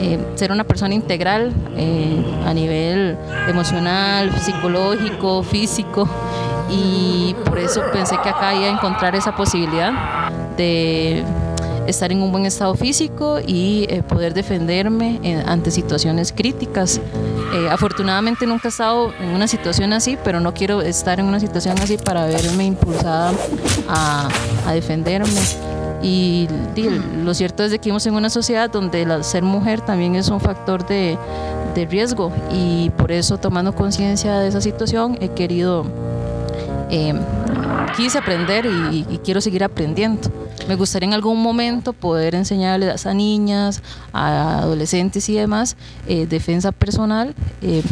[0.01, 6.07] eh, ser una persona integral eh, a nivel emocional, psicológico, físico
[6.69, 9.93] y por eso pensé que acá iba a encontrar esa posibilidad
[10.57, 11.23] de
[11.87, 16.99] estar en un buen estado físico y eh, poder defenderme eh, ante situaciones críticas.
[17.53, 21.39] Eh, afortunadamente nunca he estado en una situación así, pero no quiero estar en una
[21.39, 23.33] situación así para verme impulsada
[23.87, 24.29] a,
[24.65, 25.70] a defenderme.
[26.03, 26.89] Y di,
[27.23, 30.29] lo cierto es de que vivimos en una sociedad donde la- ser mujer también es
[30.29, 31.17] un factor de,
[31.75, 35.85] de riesgo y por eso tomando conciencia de esa situación he querido
[36.89, 37.13] eh,
[37.95, 40.29] quise aprender y, y quiero seguir aprendiendo.
[40.67, 43.81] Me gustaría en algún momento poder enseñarles a niñas,
[44.13, 45.75] a adolescentes y demás
[46.07, 47.83] eh, defensa personal eh,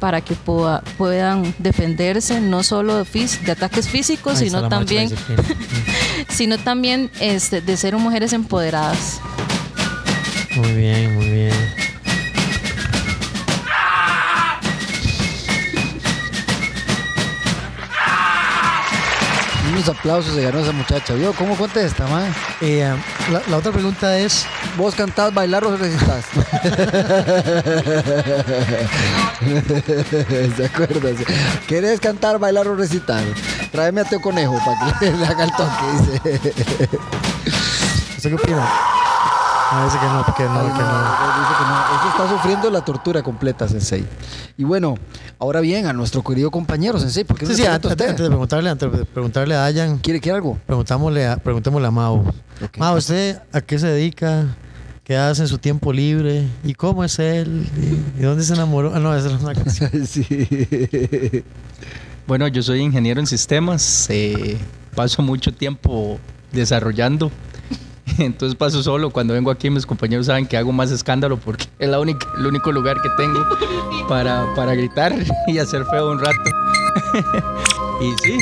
[0.00, 5.10] para que pueda- puedan defenderse no solo de, fis- de ataques físicos, Ahí sino también,
[6.28, 9.20] sino también este, de ser mujeres empoderadas.
[10.56, 11.52] Muy bien, muy bien.
[19.90, 21.14] Aplausos se ganó esa muchacha.
[21.14, 22.32] ¿Vio cómo contesta, man?
[22.60, 22.94] Eh,
[23.30, 26.24] la, la otra pregunta es, ¿Vos cantás, bailar o recitas?
[30.56, 31.16] ¿Se acuerdan?
[31.66, 33.24] ¿Querés cantar, bailar o recitar?
[33.72, 36.20] Tráeme a Teo Conejo para que le haga el toque, dice.
[38.16, 38.68] ¿usted qué opina?
[39.72, 40.98] No, dice que no, que no, que no.
[41.38, 42.00] Dice que no.
[42.00, 44.04] Eso está sufriendo la tortura completa, Sensei.
[44.56, 44.96] Y bueno,
[45.38, 48.26] ahora bien, a nuestro querido compañero, Sensei, ¿por qué no Sí, sí, antes, antes de
[48.28, 50.58] preguntarle, antes de preguntarle a Dayan, ¿Quiere, ¿Quiere algo?
[50.66, 52.20] preguntámosle a, preguntémosle a Mau.
[52.64, 52.78] Ok.
[52.78, 54.44] Mau, ¿usted a qué se dedica?
[55.04, 56.46] ¿Qué hace en su tiempo libre?
[56.62, 57.66] ¿Y cómo es él?
[57.76, 58.92] ¿Y, y dónde se enamoró?
[58.94, 60.06] Ah, no, esa es una canción.
[60.06, 61.44] sí.
[62.26, 64.06] Bueno, yo soy ingeniero en sistemas.
[64.10, 64.56] eh,
[64.94, 66.18] paso mucho tiempo
[66.52, 67.30] desarrollando.
[68.18, 69.10] Entonces paso solo.
[69.10, 72.46] Cuando vengo aquí, mis compañeros saben que hago más escándalo porque es la única, el
[72.46, 73.44] único lugar que tengo
[74.08, 75.14] para, para gritar
[75.46, 76.50] y hacer feo un rato.
[78.00, 78.38] y sí.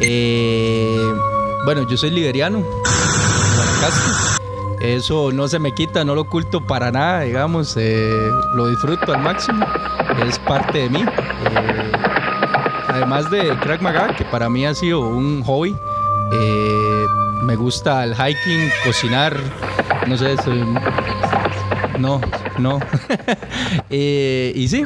[0.00, 1.14] eh,
[1.64, 2.64] bueno, yo soy liberiano.
[4.80, 7.76] Eso no se me quita, no lo oculto para nada, digamos.
[7.76, 9.66] eh, lo disfruto al máximo.
[10.26, 11.02] Es parte de mí.
[11.02, 11.92] Eh,
[12.88, 15.76] además de Krav Maga, que para mí ha sido un hobby,
[16.32, 17.06] eh,
[17.42, 19.36] me gusta el hiking, cocinar,
[20.06, 20.64] no sé, soy-
[21.98, 22.20] no,
[22.58, 22.80] no.
[23.90, 24.84] Eh, y sí,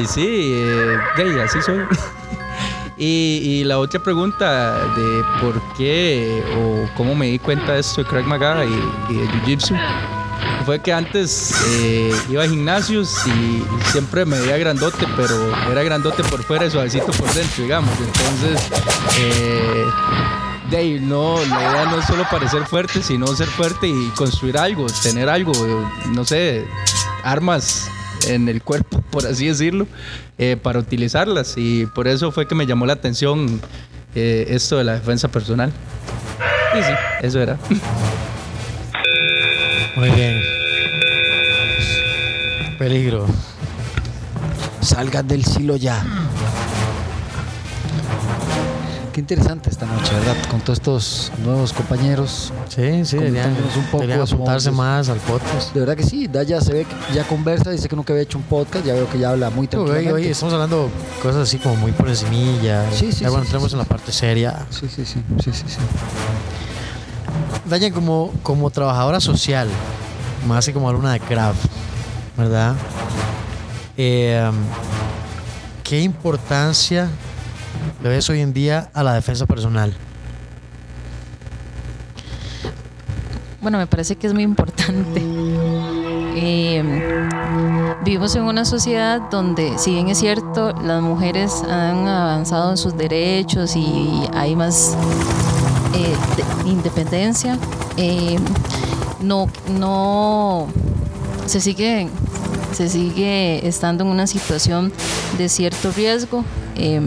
[0.00, 1.80] y sí, eh, gay, así soy.
[3.04, 8.08] Y, la otra pregunta de por qué o cómo me di cuenta de esto de
[8.08, 8.68] Krav Maga y,
[9.12, 9.74] y de Jiu Jitsu
[10.64, 15.34] fue que antes eh, iba a gimnasios y siempre me veía grandote, pero
[15.70, 17.90] era grandote por fuera y suavecito por dentro, digamos.
[17.98, 18.70] Entonces,
[19.18, 19.84] eh,
[20.72, 24.56] de ahí, no, la idea no es solo parecer fuerte, sino ser fuerte y construir
[24.56, 26.64] algo, tener algo, eh, no sé,
[27.22, 27.90] armas
[28.26, 29.86] en el cuerpo, por así decirlo,
[30.38, 31.58] eh, para utilizarlas.
[31.58, 33.60] Y por eso fue que me llamó la atención
[34.14, 35.70] eh, esto de la defensa personal.
[36.74, 37.58] Y sí, eso era.
[39.96, 40.40] Muy bien.
[42.78, 43.26] Peligro.
[44.80, 46.02] Salgan del silo ya.
[49.12, 50.34] Qué interesante esta noche, ¿verdad?
[50.50, 52.50] Con todos estos nuevos compañeros.
[52.68, 55.74] Sí, sí, deberían, un poco, deberían apuntarse más al podcast.
[55.74, 58.38] De verdad que sí, Daya se ve que ya conversa, dice que nunca había hecho
[58.38, 60.12] un podcast, ya veo que ya habla muy Oye, tranquilamente.
[60.14, 60.88] oye, estamos hablando
[61.22, 62.90] cosas así como muy por encimilla.
[62.90, 64.64] Sí, sí, Ya sí, entremos sí, en la parte seria.
[64.70, 65.76] Sí, sí, sí, sí, sí, sí.
[67.68, 69.68] Dayan, como, como trabajadora social,
[70.48, 71.66] más así como alumna de craft,
[72.38, 72.76] ¿verdad?
[73.98, 74.50] Eh,
[75.84, 77.10] ¿Qué importancia
[78.02, 79.94] le ves hoy en día a la defensa personal?
[83.60, 85.22] Bueno, me parece que es muy importante.
[86.34, 86.82] Eh,
[88.04, 92.96] vivimos en una sociedad donde, si bien es cierto, las mujeres han avanzado en sus
[92.96, 94.96] derechos y hay más
[95.94, 96.16] eh,
[96.64, 97.56] de- independencia,
[97.96, 98.36] eh,
[99.20, 99.46] no,
[99.78, 100.66] no
[101.46, 102.08] se sigue,
[102.72, 104.92] se sigue estando en una situación
[105.38, 106.44] de cierto riesgo.
[106.76, 107.00] eh,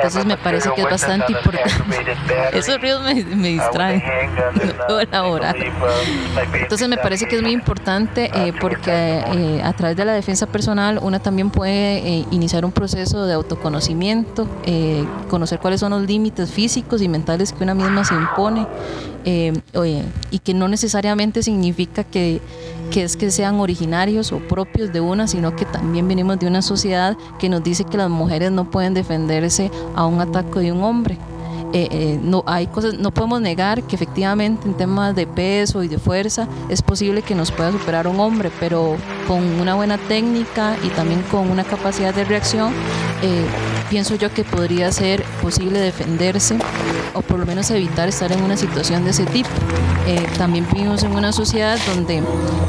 [0.00, 2.16] entonces me parece que es bastante importante.
[2.52, 4.02] Esos ruidos me, distraen.
[4.86, 5.56] Puedo elaborar.
[6.54, 10.46] Entonces me parece que es muy importante eh, porque eh, a través de la defensa
[10.46, 16.02] personal una también puede eh, iniciar un proceso de autoconocimiento, eh, conocer cuáles son los
[16.02, 18.66] límites físicos y mentales que una misma se impone
[19.74, 22.40] oye, y que no necesariamente significa que,
[22.90, 26.60] que es que sean originarios o propios de una, sino que también venimos de una
[26.60, 30.82] sociedad que nos dice que las mujeres no pueden defenderse a un ataque de un
[30.82, 31.18] hombre.
[31.72, 35.88] Eh, eh, no hay cosas no podemos negar que efectivamente en temas de peso y
[35.88, 38.96] de fuerza es posible que nos pueda superar un hombre pero
[39.28, 42.72] con una buena técnica y también con una capacidad de reacción
[43.22, 43.46] eh,
[43.90, 46.56] pienso yo que podría ser posible defenderse
[47.12, 49.48] o por lo menos evitar estar en una situación de ese tipo.
[50.06, 52.22] Eh, también vivimos en una sociedad donde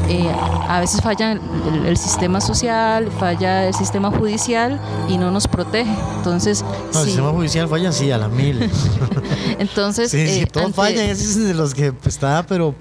[0.08, 0.30] eh,
[0.68, 1.40] a veces falla el,
[1.86, 5.94] el sistema social falla el sistema judicial y no nos protege.
[6.16, 8.70] Entonces No, el sistema judicial falla sí a la mil.
[9.58, 11.10] entonces sí, sí, eh, todos ante- fallan.
[11.10, 12.74] Ese es de los que está, pero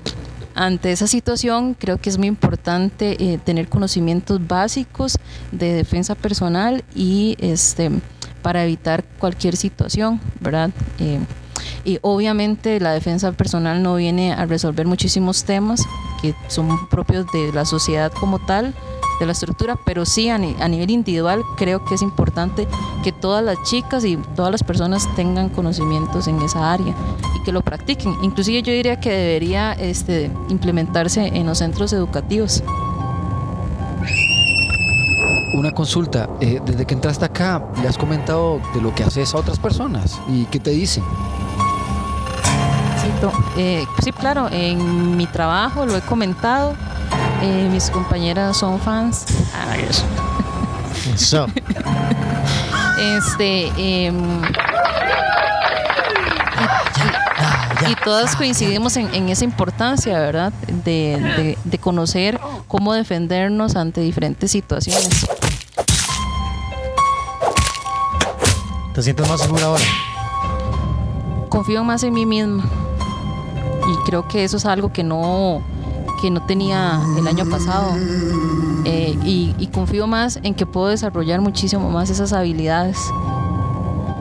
[0.53, 5.17] ante esa situación creo que es muy importante eh, tener conocimientos básicos
[5.51, 7.89] de defensa personal y este
[8.41, 10.71] para evitar cualquier situación, ¿verdad?
[10.99, 11.19] Eh,
[11.85, 15.83] y obviamente la defensa personal no viene a resolver muchísimos temas
[16.21, 18.73] que son propios de la sociedad como tal,
[19.21, 22.67] de la estructura, pero sí a, ni- a nivel individual creo que es importante
[23.03, 26.93] que todas las chicas y todas las personas tengan conocimientos en esa área
[27.35, 28.15] y que lo practiquen.
[28.23, 32.63] Inclusive yo diría que debería este, implementarse en los centros educativos.
[35.53, 39.37] Una consulta, eh, desde que entraste acá, ¿le has comentado de lo que haces a
[39.37, 40.19] otras personas?
[40.29, 41.03] ¿Y qué te dicen?
[43.01, 43.07] Sí,
[43.57, 46.73] eh, sí, claro, en mi trabajo lo he comentado.
[47.41, 49.25] Eh, mis compañeras son fans.
[49.55, 50.03] Ah, eso.
[51.13, 51.47] eso.
[53.17, 53.67] Este,
[54.05, 54.43] em,
[57.87, 60.53] y, y todas coincidimos en, en esa importancia, ¿verdad?
[60.85, 65.25] De, de- de conocer cómo defendernos ante diferentes situaciones.
[68.93, 69.83] ¿Te sientes más segura ahora?
[71.49, 72.63] Confío más en mí misma.
[73.87, 75.61] Y creo que eso es algo que no,
[76.21, 77.93] que no tenía el año pasado.
[78.85, 82.97] Eh, y, y confío más en que puedo desarrollar muchísimo más esas habilidades.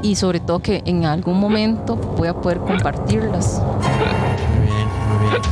[0.03, 3.61] Y sobre todo que en algún momento voy a poder compartirlas.
[4.57, 5.43] Muy bien, muy bien.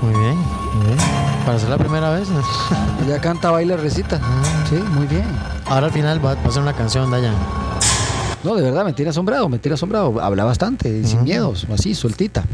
[0.00, 0.36] Muy bien,
[0.74, 0.98] muy bien.
[1.44, 2.28] Para ser la primera vez.
[2.30, 2.40] ¿no?
[3.08, 4.20] Ya canta, baila, recita.
[4.68, 5.24] Sí, muy bien.
[5.66, 7.34] Ahora al final va, a ser una canción, Dayan.
[8.44, 10.20] No, de verdad, me tiene asombrado, me tiene asombrado.
[10.20, 12.44] Habla bastante, sin miedos, así, sueltita.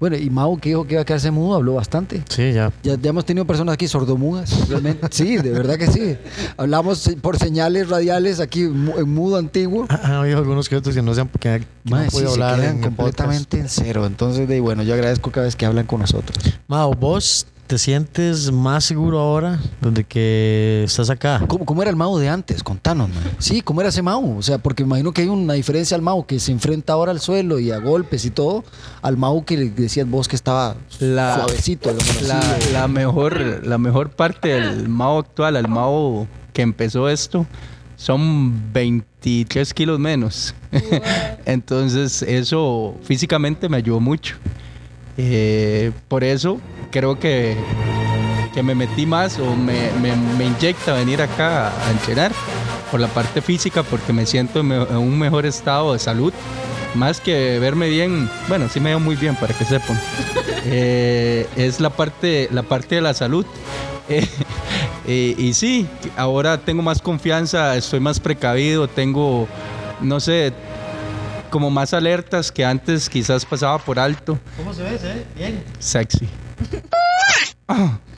[0.00, 2.22] Bueno, y Mau, que dijo que iba a quedarse mudo, habló bastante.
[2.30, 2.72] Sí, ya.
[2.82, 5.06] Ya, ya hemos tenido personas aquí sordomudas, realmente.
[5.10, 6.16] Sí, de verdad que sí.
[6.56, 9.86] Hablamos por señales radiales aquí en mudo antiguo.
[9.90, 12.16] Han habido algunos que otros que no se han, que, que no Mae, han sí,
[12.16, 14.06] se hablar quedan en el completamente en cero.
[14.06, 16.38] Entonces, de, bueno, yo agradezco cada vez que hablan con nosotros.
[16.66, 21.40] Mao, ¿vos te sientes más seguro ahora desde que estás acá?
[21.46, 22.64] ¿Cómo, cómo era el Mau de antes?
[22.64, 23.22] Contanos, man.
[23.38, 24.38] Sí, ¿cómo era ese Mau?
[24.38, 27.20] O sea, porque imagino que hay una diferencia al Mau que se enfrenta ahora al
[27.20, 28.64] suelo y a golpes y todo,
[29.02, 31.92] al Mau que le decías vos que estaba La- suavecito,
[32.26, 32.40] La,
[32.72, 37.46] la mejor, la mejor parte del Mao actual, al Mao que empezó esto,
[37.94, 40.56] son 23 kilos menos.
[41.44, 44.34] Entonces eso físicamente me ayudó mucho.
[45.22, 46.60] Eh, por eso
[46.90, 47.56] creo que,
[48.54, 52.32] que me metí más o me, me, me inyecta venir acá a entrenar
[52.90, 56.32] por la parte física porque me siento en un mejor estado de salud.
[56.94, 59.98] Más que verme bien, bueno, sí me veo muy bien para que sepan.
[60.66, 63.46] Eh, es la parte, la parte de la salud.
[64.12, 64.26] Eh,
[65.06, 69.46] eh, y sí, ahora tengo más confianza, estoy más precavido, tengo,
[70.00, 70.52] no sé,
[71.50, 74.38] como más alertas que antes quizás pasaba por alto.
[74.56, 74.98] ¿Cómo se ve?
[74.98, 75.26] ¿Se ve?
[75.36, 75.64] Bien.
[75.78, 76.28] Sexy.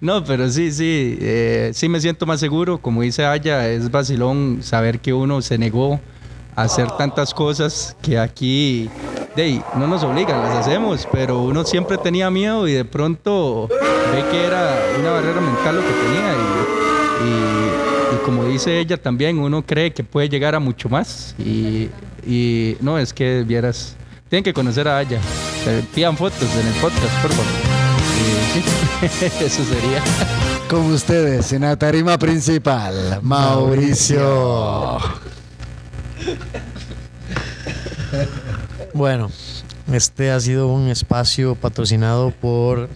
[0.00, 2.78] No, pero sí, sí, eh, sí me siento más seguro.
[2.78, 6.00] Como dice Aya, es vacilón saber que uno se negó
[6.54, 8.88] a hacer tantas cosas que aquí
[9.36, 14.24] de no nos obligan, las hacemos, pero uno siempre tenía miedo y de pronto ve
[14.30, 16.57] que era una barrera mental lo que tenía y,
[18.58, 21.88] dice ella también, uno cree que puede llegar a mucho más y,
[22.26, 23.94] y no, es que vieras,
[24.28, 25.20] tienen que conocer a Aya,
[25.62, 27.52] Se pidan fotos en el podcast, por favor.
[28.18, 30.02] Y sí, eso sería.
[30.68, 34.98] Con ustedes en la tarima principal, Mauricio.
[38.92, 39.30] Bueno,
[39.92, 42.88] este ha sido un espacio patrocinado por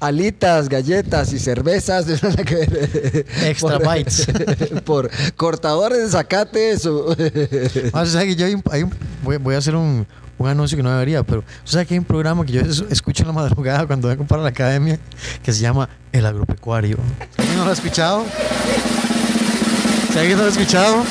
[0.00, 2.06] Alitas, galletas y cervezas.
[3.44, 4.26] Extra Por- Bites.
[4.84, 6.78] Por cortadores de zacate.
[6.78, 7.14] su-
[7.92, 10.06] Ah, ¿sabes que yo hay un- hay un- voy, voy a hacer un,
[10.38, 13.22] un anuncio que no debería, pero ¿sabes que hay un programa que yo es- escucho
[13.22, 14.98] en la madrugada cuando voy a comprar a la academia
[15.42, 16.96] que se llama El Agropecuario?
[17.36, 18.24] ¿Alguien no lo ha escuchado?
[20.12, 21.04] Si alguien no lo ha escuchado,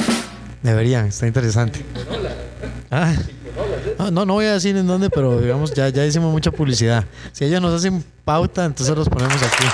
[0.64, 1.86] deberían, está interesante.
[2.92, 3.14] Ah.
[4.00, 7.04] No, no, no voy a decir en dónde, pero digamos, ya, ya hicimos mucha publicidad.
[7.34, 9.66] Si ellos nos hacen pauta, entonces los ponemos aquí.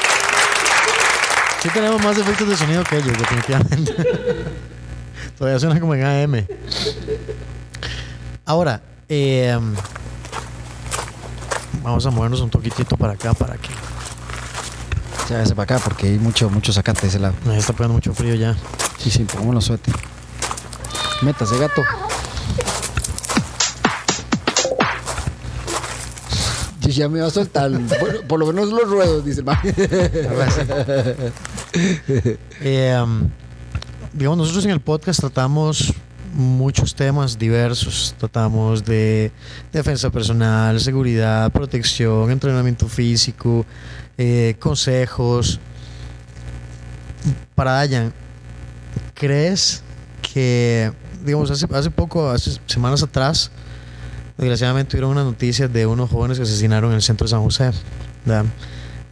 [1.61, 3.93] Sí tenemos más efectos de sonido que ellos, definitivamente.
[5.37, 6.47] Todavía suena como en AM.
[8.45, 9.55] Ahora, eh,
[11.83, 13.69] vamos a movernos un poquitito para acá, para que
[15.29, 17.35] Ya, para acá porque hay mucho, mucho zacate de ese lado.
[17.45, 18.55] me está pegando mucho frío ya.
[18.97, 19.91] Sí, sí, pongámoslo suete.
[21.21, 21.83] Métase, gato.
[26.85, 27.71] Yo ya me va a soltar.
[28.27, 29.59] Por lo menos los ruedos, dice el.
[32.61, 33.05] Eh,
[34.37, 35.93] nosotros en el podcast tratamos
[36.33, 38.15] muchos temas diversos.
[38.19, 39.31] Tratamos de
[39.73, 43.65] defensa personal, seguridad, protección, entrenamiento físico,
[44.17, 45.59] eh, consejos.
[47.55, 48.13] Para Dayan,
[49.15, 49.81] ¿crees
[50.21, 50.91] que,
[51.23, 53.49] digamos, hace, hace poco, hace semanas atrás,
[54.37, 57.71] desgraciadamente tuvieron unas noticias de unos jóvenes que asesinaron en el centro de San José.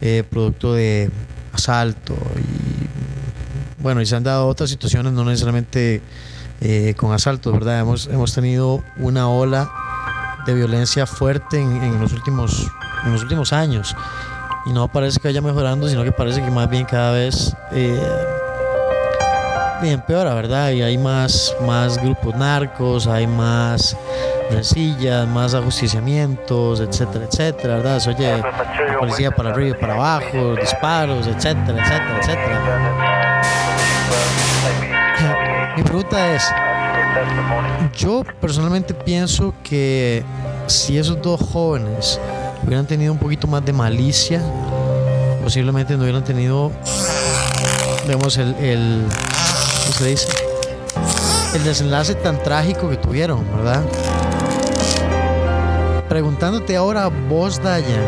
[0.00, 1.10] Eh, producto de
[1.52, 6.02] asalto y bueno, y se han dado otras situaciones, no necesariamente
[6.60, 7.80] eh, con asaltos, ¿verdad?
[7.80, 9.70] Hemos, hemos tenido una ola
[10.46, 12.66] de violencia fuerte en, en los últimos,
[13.04, 13.94] en los últimos años
[14.66, 18.00] y no parece que vaya mejorando, sino que parece que más bien cada vez eh,
[19.82, 20.70] empeora, ¿verdad?
[20.70, 23.96] Y hay más, más grupos narcos, hay más
[25.26, 28.02] más ajusticiamientos, etcétera, etcétera, ¿verdad?
[28.08, 28.42] Oye
[28.98, 32.60] policía para arriba y para abajo, disparos, etcétera, etcétera, etcétera.
[35.76, 36.44] Mi pregunta es,
[37.96, 40.24] yo personalmente pienso que
[40.66, 42.20] si esos dos jóvenes
[42.64, 44.40] hubieran tenido un poquito más de malicia,
[45.42, 46.70] posiblemente no hubieran tenido,
[48.06, 49.04] digamos, el, el
[49.82, 50.28] ¿cómo se dice?
[51.54, 53.82] El desenlace tan trágico que tuvieron, ¿verdad?
[56.08, 58.04] Preguntándote ahora, vos, Dayan,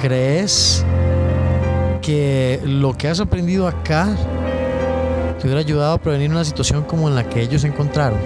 [0.00, 0.84] ¿crees
[2.00, 4.08] que lo que has aprendido acá
[5.38, 8.18] te hubiera ayudado a prevenir una situación como en la que ellos se encontraron?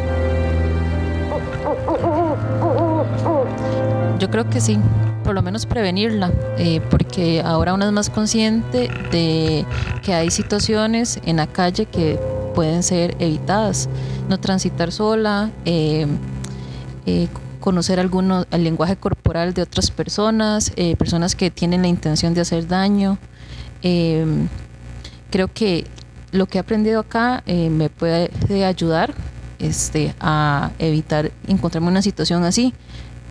[4.18, 4.78] Yo creo que sí,
[5.24, 9.66] por lo menos prevenirla, eh, porque ahora uno es más consciente de
[10.02, 12.18] que hay situaciones en la calle que
[12.54, 13.88] pueden ser evitadas.
[14.28, 16.06] No transitar sola, eh,
[17.04, 17.28] eh,
[17.66, 22.42] conocer alguno, el lenguaje corporal de otras personas, eh, personas que tienen la intención de
[22.42, 23.18] hacer daño.
[23.82, 24.24] Eh,
[25.32, 25.84] creo que
[26.30, 28.30] lo que he aprendido acá eh, me puede
[28.64, 29.14] ayudar
[29.58, 32.72] este, a evitar encontrarme en una situación así.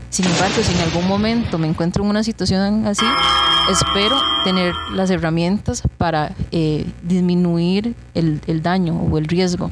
[0.10, 3.06] Sin embargo, si en algún momento me encuentro en una situación así,
[3.72, 9.70] espero tener las herramientas para eh, disminuir el, el daño o el riesgo.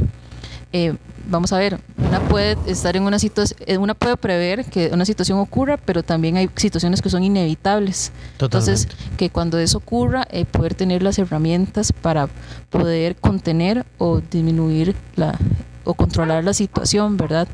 [0.71, 0.95] Eh,
[1.29, 5.39] vamos a ver, una puede estar en una situación, una puede prever que una situación
[5.39, 8.11] ocurra, pero también hay situaciones que son inevitables.
[8.39, 12.27] Entonces, que cuando eso ocurra, eh, poder tener las herramientas para
[12.69, 15.37] poder contener o disminuir la
[15.85, 17.47] o controlar la situación, ¿verdad?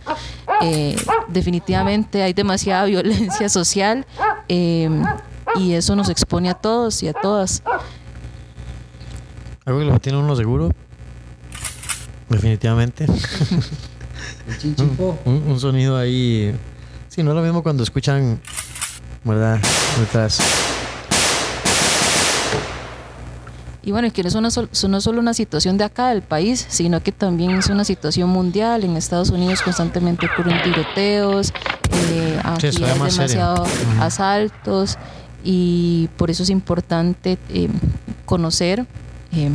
[0.61, 0.95] Eh,
[1.29, 4.05] definitivamente hay demasiada violencia social
[4.47, 7.63] y eso nos expone a todos y a todas.
[9.65, 10.71] Algo que lo tiene uno seguro,
[12.29, 13.05] definitivamente.
[15.25, 16.53] un, un, sonido ahí.
[17.07, 18.39] Sí, no es lo mismo cuando escuchan,
[19.23, 19.59] ¿verdad?
[19.99, 20.39] Detrás.
[23.81, 24.49] Y bueno, que no es, una
[24.89, 28.83] no solo una situación de acá del país, sino que también es una situación mundial.
[28.83, 31.53] En Estados Unidos constantemente ocurren tiroteos,
[32.11, 33.69] eh, aquí hay demasiados
[33.99, 34.97] asaltos
[35.43, 37.69] y por eso es importante eh,
[38.25, 38.85] conocer
[39.31, 39.49] eh,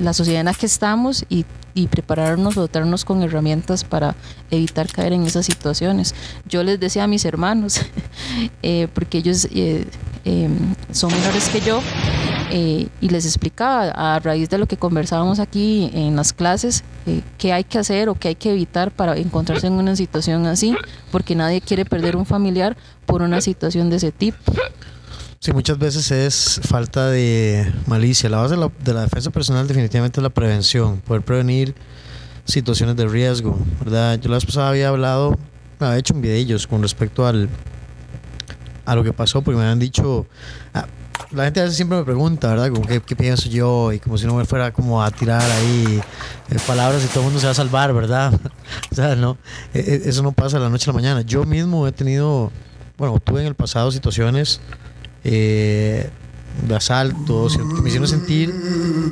[0.00, 4.14] la sociedad en la que estamos y, y prepararnos, dotarnos con herramientas para
[4.50, 6.14] evitar caer en esas situaciones.
[6.48, 7.80] Yo les decía a mis hermanos,
[8.94, 9.48] porque ellos
[10.92, 11.80] son menores que yo,
[12.50, 17.22] eh, y les explicaba a raíz de lo que conversábamos aquí en las clases eh,
[17.36, 20.76] qué hay que hacer o qué hay que evitar para encontrarse en una situación así,
[21.10, 24.36] porque nadie quiere perder un familiar por una situación de ese tipo.
[25.44, 28.30] Sí, muchas veces es falta de malicia.
[28.30, 31.74] La base de la, de la defensa personal definitivamente es la prevención, poder prevenir
[32.46, 34.18] situaciones de riesgo, ¿verdad?
[34.18, 35.38] Yo la vez pasada había hablado,
[35.80, 37.50] había hecho un video con respecto al
[38.86, 40.26] a lo que pasó, porque me habían dicho,
[40.72, 40.86] ah,
[41.30, 42.70] la gente a veces siempre me pregunta, ¿verdad?
[42.70, 46.00] Como qué, pienso yo y como si no me fuera como a tirar ahí
[46.48, 48.32] eh, palabras y todo el mundo se va a salvar, ¿verdad?
[48.90, 49.36] o sea, no,
[49.74, 51.20] e, e, eso no pasa de la noche a la mañana.
[51.20, 52.50] Yo mismo he tenido,
[52.96, 54.62] bueno, tuve en el pasado situaciones
[55.24, 56.08] eh,
[56.66, 58.54] de asaltos que me hicieron sentir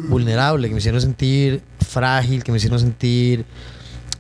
[0.09, 3.45] vulnerable, que me hicieron sentir frágil, que me hicieron sentir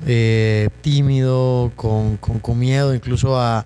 [0.07, 3.65] eh, tímido, con, con, miedo incluso a,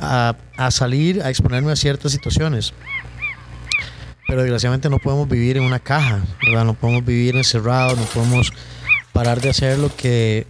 [0.00, 2.74] a, a salir, a exponerme a ciertas situaciones
[4.28, 6.22] pero desgraciadamente no podemos vivir en una caja.
[6.46, 8.52] No podemos vivir encerrados, no podemos
[9.14, 10.46] parar de hacer lo que,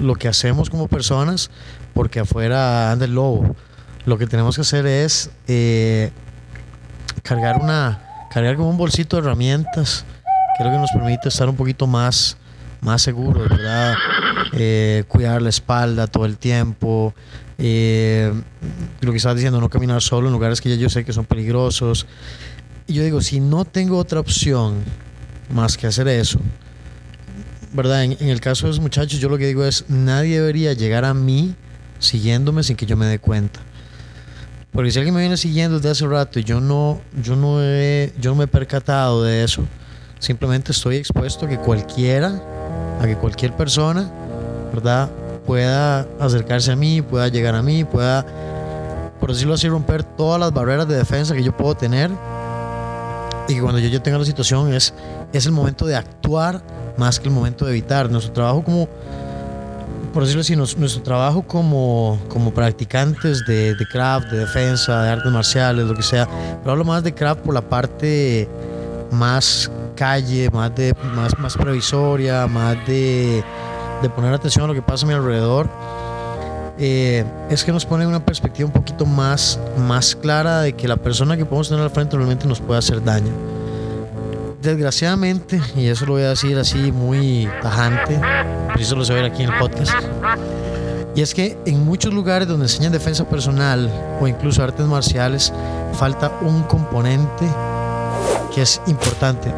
[0.00, 1.48] lo que hacemos como personas
[1.94, 3.54] porque afuera anda el lobo.
[4.06, 6.10] Lo que tenemos que hacer es eh,
[7.22, 10.04] cargar una cargar como un bolsito de herramientas
[10.56, 12.36] que es lo que nos permite estar un poquito más
[12.82, 13.94] más seguros, ¿verdad?
[14.52, 17.14] Eh, cuidar la espalda todo el tiempo.
[17.58, 18.32] Eh,
[19.00, 21.24] lo que estás diciendo, no caminar solo en lugares que ya yo sé que son
[21.24, 22.06] peligrosos.
[22.88, 24.82] Y yo digo, si no tengo otra opción
[25.48, 26.40] más que hacer eso,
[27.72, 28.04] ¿verdad?
[28.04, 31.14] En, el caso de los muchachos, yo lo que digo es, nadie debería llegar a
[31.14, 31.54] mí
[32.00, 33.60] siguiéndome sin que yo me dé cuenta.
[34.72, 38.12] Porque si alguien me viene siguiendo desde hace rato y yo no, yo no, he,
[38.18, 39.62] yo no me he percatado de eso,
[40.18, 42.40] simplemente estoy expuesto a que cualquiera,
[42.98, 44.10] a que cualquier persona,
[44.72, 45.10] ¿verdad?
[45.46, 48.24] Pueda acercarse a mí, pueda llegar a mí, pueda,
[49.20, 52.10] por decirlo así, romper todas las barreras de defensa que yo puedo tener
[53.48, 54.94] y que cuando yo ya tenga la situación es,
[55.34, 56.62] es el momento de actuar
[56.96, 58.10] más que el momento de evitar.
[58.10, 58.88] Nuestro trabajo como,
[60.12, 65.86] por decirlo así, nuestro trabajo como, como practicantes de, craft, de defensa, de artes marciales,
[65.86, 66.28] lo que sea,
[66.60, 68.48] pero hablo más de craft por la parte
[69.10, 73.42] más calle, más, de, más, más previsoria, más de,
[74.02, 75.68] de poner atención a lo que pasa a mi alrededor
[76.78, 80.96] eh, es que nos pone una perspectiva un poquito más, más clara de que la
[80.96, 83.30] persona que podemos tener al frente realmente nos puede hacer daño.
[84.62, 88.20] Desgraciadamente, y eso lo voy a decir así muy tajante,
[88.70, 89.92] por eso lo se ve aquí en el podcast,
[91.16, 93.90] y es que en muchos lugares donde enseñan defensa personal
[94.20, 95.52] o incluso artes marciales,
[95.94, 97.44] falta un componente
[98.54, 99.52] que es importante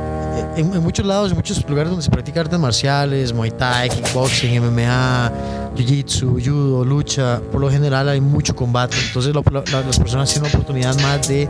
[0.57, 5.33] en, muchos lados, en muchos lugares donde se practica artes marciales, Muay Thai, kickboxing, MMA,
[5.77, 8.97] Jiu-Jitsu, judo, lucha, por lo general hay mucho combate.
[9.07, 11.49] Entonces las personas tienen oportunidad más de,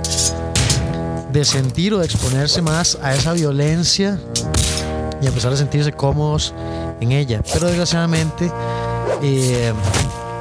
[1.34, 4.20] de sentir o de exponerse más a esa violencia
[5.20, 6.54] y empezar a sentirse cómodos
[7.00, 7.42] en ella.
[7.52, 8.52] Pero desgraciadamente
[9.20, 9.72] eh,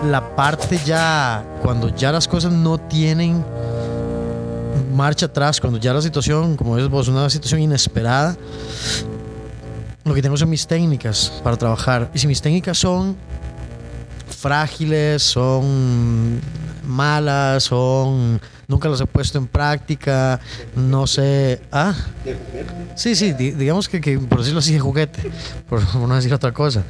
[0.08, 3.44] la parte ya, cuando ya las cosas no tienen
[4.94, 8.38] marcha atrás, cuando ya la situación, como es vos, una situación inesperada,
[10.04, 12.12] lo que tengo son mis técnicas para trabajar.
[12.14, 13.18] Y si mis técnicas son
[14.30, 16.40] frágiles, son
[16.86, 18.40] malas, son
[18.74, 20.40] nunca las he puesto en práctica,
[20.76, 21.94] no sé, ah,
[22.96, 25.32] sí, sí, digamos que, por decirlo así de juguete,
[25.70, 26.84] por no decir otra cosa,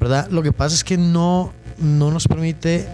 [0.00, 0.28] ¿verdad?
[0.30, 2.86] Lo que pasa es que no, no nos permite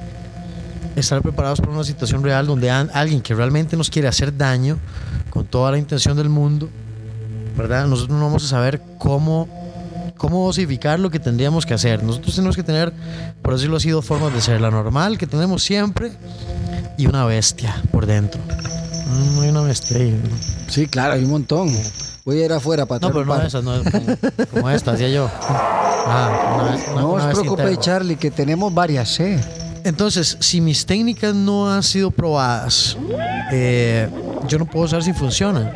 [0.96, 4.78] estar preparados para una situación real donde alguien que realmente nos quiere hacer daño
[5.28, 6.68] con toda la intención del mundo,
[7.56, 7.86] ¿verdad?
[7.86, 9.48] Nosotros no vamos a saber cómo
[10.20, 12.02] cómo dosificar lo que tendríamos que hacer.
[12.04, 12.92] Nosotros tenemos que tener,
[13.40, 14.60] por decirlo así, dos formas de ser.
[14.60, 16.12] La normal, que tenemos siempre,
[16.98, 18.38] y una bestia por dentro.
[19.06, 20.10] Mm, No hay una bestia ahí.
[20.22, 20.36] ¿no?
[20.70, 21.70] Sí, claro, hay un montón.
[22.26, 24.16] Voy a ir afuera para No, pero no esas, no como,
[24.52, 25.30] como esta, hacía yo.
[25.40, 27.76] Ah, una vez- una- No una os interna.
[27.80, 29.40] Charlie, que tenemos varias, ¿eh?
[29.84, 32.98] Entonces, si mis técnicas no han sido probadas,
[33.52, 34.06] eh,
[34.46, 35.72] yo no puedo saber si funcionan.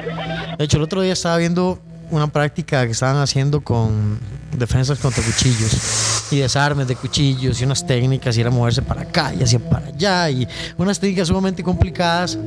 [0.58, 1.78] De hecho, el otro día estaba viendo
[2.14, 4.18] una práctica que estaban haciendo con
[4.56, 9.32] defensas contra cuchillos y desarmes de cuchillos y unas técnicas y era moverse para acá
[9.34, 10.46] y hacia para allá y
[10.76, 12.38] unas técnicas sumamente complicadas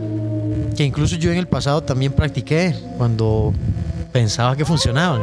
[0.76, 3.53] que incluso yo en el pasado también practiqué cuando
[4.11, 5.22] pensaba que funcionaban.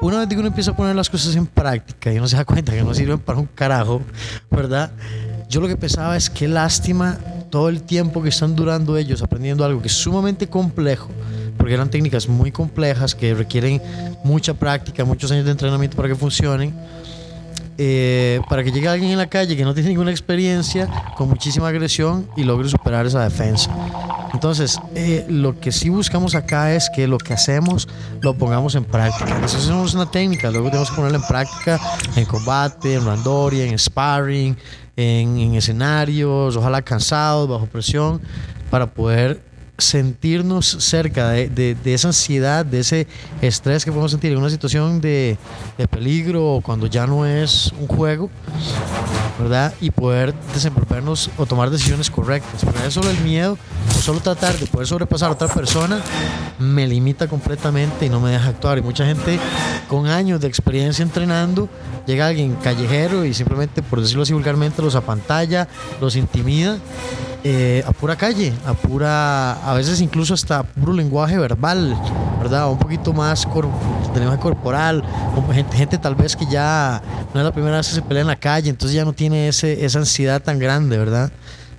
[0.00, 2.44] Una vez que uno empieza a poner las cosas en práctica y uno se da
[2.44, 4.00] cuenta que no sirven para un carajo,
[4.50, 4.92] ¿verdad?
[5.48, 7.18] Yo lo que pensaba es qué lástima
[7.50, 11.08] todo el tiempo que están durando ellos aprendiendo algo que es sumamente complejo,
[11.58, 13.82] porque eran técnicas muy complejas que requieren
[14.24, 16.72] mucha práctica, muchos años de entrenamiento para que funcionen.
[17.80, 21.68] eh, para que llegue alguien en la calle que no tiene ninguna experiencia, con muchísima
[21.68, 23.70] agresión y logre superar esa defensa.
[24.34, 27.88] Entonces, eh, lo que sí buscamos acá es que lo que hacemos
[28.20, 29.38] lo pongamos en práctica.
[29.38, 31.80] Nosotros hacemos una técnica, luego tenemos que ponerla en práctica
[32.16, 34.56] en combate, en randoria, en sparring,
[34.96, 38.20] en, en escenarios, ojalá cansados, bajo presión,
[38.70, 39.40] para poder
[39.78, 43.06] sentirnos cerca de, esa ansiedad, de ese
[43.40, 45.38] estrés que podemos sentir en una situación de,
[45.78, 48.28] de peligro cuando ya no es un juego,
[49.38, 49.72] ¿verdad?
[49.80, 52.64] Y poder desenvolvernos o tomar decisiones correctas.
[52.64, 53.56] Porque es solo el miedo
[53.96, 56.02] o solo tratar de poder sobrepasar a otra persona
[56.58, 58.78] me limita completamente y no me deja actuar.
[58.78, 59.38] Y mucha gente
[59.88, 61.68] con años de experiencia entrenando,
[62.06, 65.68] llega alguien callejero y simplemente, por decirlo así vulgarmente, los apantalla,
[66.00, 66.78] los intimida.
[67.44, 71.96] Eh, a pura calle, a pura, a veces incluso hasta puro lenguaje verbal,
[72.38, 72.70] ¿verdad?
[72.70, 73.68] Un poquito más cor-
[74.14, 75.04] lenguaje corporal,
[75.52, 77.00] gente, gente tal vez que ya
[77.32, 79.48] no es la primera vez que se pelea en la calle, entonces ya no tiene
[79.48, 81.30] ese, esa ansiedad tan grande, ¿verdad?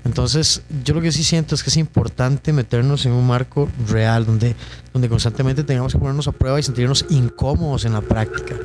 [0.06, 4.26] Entonces, yo lo que sí siento es que es importante meternos en un marco real,
[4.26, 4.56] donde,
[4.94, 8.56] donde constantemente tengamos que ponernos a prueba y sentirnos incómodos en la práctica.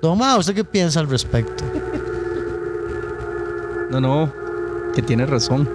[0.00, 1.64] Toma, ¿usted qué piensa al respecto?
[3.90, 4.32] No, no,
[4.98, 5.68] que tiene razón.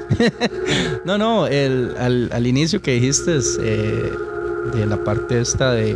[1.06, 4.12] no, no, el, al, inicio que dijiste eh,
[4.74, 5.96] de la parte esta de,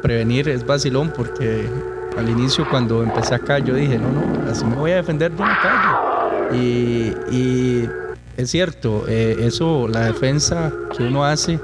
[0.00, 1.68] prevenir es vacilón porque
[2.16, 5.42] al inicio cuando empecé acá yo dije, no, no, así me voy a defender de
[5.42, 6.56] una calle.
[6.58, 7.90] Y, y
[8.38, 11.60] es cierto, eh, eso, la defensa que uno hace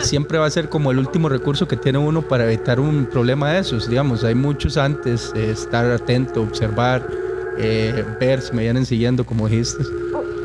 [0.00, 3.52] siempre va a ser como el último recurso que tiene uno para evitar un problema
[3.52, 3.88] de esos.
[3.88, 7.08] Digamos, hay muchos antes, eh, estar atento, observar,
[7.62, 9.84] eh, ver si me vienen siguiendo, como dijiste.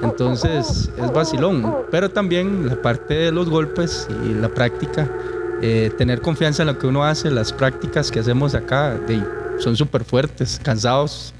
[0.06, 5.10] Entonces es vacilón, pero también la parte de los golpes y la práctica,
[5.62, 8.98] eh, tener confianza en lo que uno hace, las prácticas que hacemos acá
[9.60, 11.34] son súper fuertes, cansados.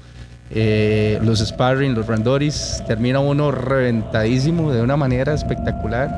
[0.50, 6.08] Eh, los sparring, los randoris, termina uno reventadísimo de una manera espectacular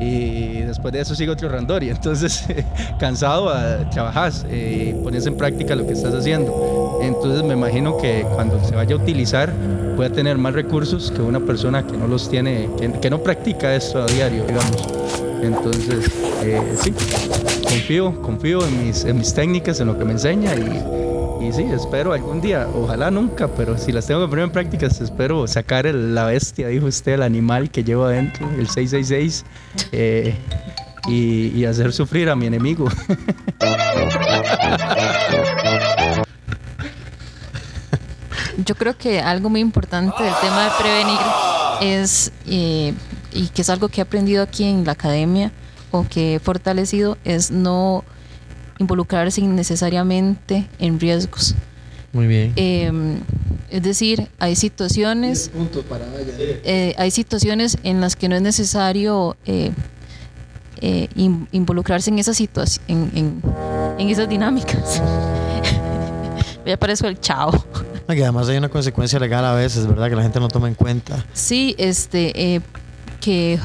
[0.00, 1.90] y después de eso sigue otro randori.
[1.90, 2.44] Entonces,
[2.98, 3.52] cansado,
[3.90, 6.79] trabajas, eh, pones en práctica lo que estás haciendo.
[7.00, 9.52] Entonces, me imagino que cuando se vaya a utilizar,
[9.96, 12.68] pueda tener más recursos que una persona que no los tiene,
[13.00, 14.86] que, no practica esto a diario, digamos.
[15.42, 16.10] Entonces,
[16.44, 16.92] eh, sí,
[17.64, 22.68] confío, confío en mis, técnicas, en lo que me enseña y, sí, espero algún día,
[22.74, 26.86] ojalá nunca, pero si las tengo que poner en prácticas, espero sacar la bestia, dijo
[26.86, 29.44] usted, el animal que llevo adentro, el 666,
[29.92, 30.34] eh,
[31.08, 32.88] y hacer sufrir a mi enemigo.
[38.66, 41.18] Yo creo que algo muy importante del tema de prevenir
[41.80, 42.92] es, eh,
[43.32, 45.52] y que es algo que he aprendido aquí en la academia
[45.90, 48.04] o que he fortalecido, es no
[48.78, 51.54] involucrarse innecesariamente en riesgos.
[52.12, 52.52] Muy bien.
[52.56, 52.90] Eh,
[53.70, 56.32] es decir, hay situaciones, Punto para allá.
[56.64, 59.70] eh, hay situaciones en las que no es necesario eh,
[60.80, 63.42] eh, in- involucrarse en esas situaciones, en, en-
[63.98, 65.00] en esas dinámicas.
[66.66, 67.50] Ya parezco el chao.
[68.14, 70.08] Que además hay una consecuencia legal a veces, ¿verdad?
[70.08, 71.24] Que la gente no toma en cuenta.
[71.32, 72.60] Sí, este, eh,
[73.20, 73.58] que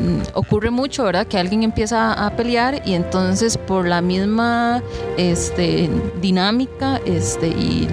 [0.00, 1.26] mm, ocurre mucho, ¿verdad?
[1.26, 4.82] Que alguien empieza a pelear y entonces por la misma
[5.16, 7.88] este, dinámica este, y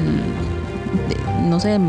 [1.47, 1.79] no sé,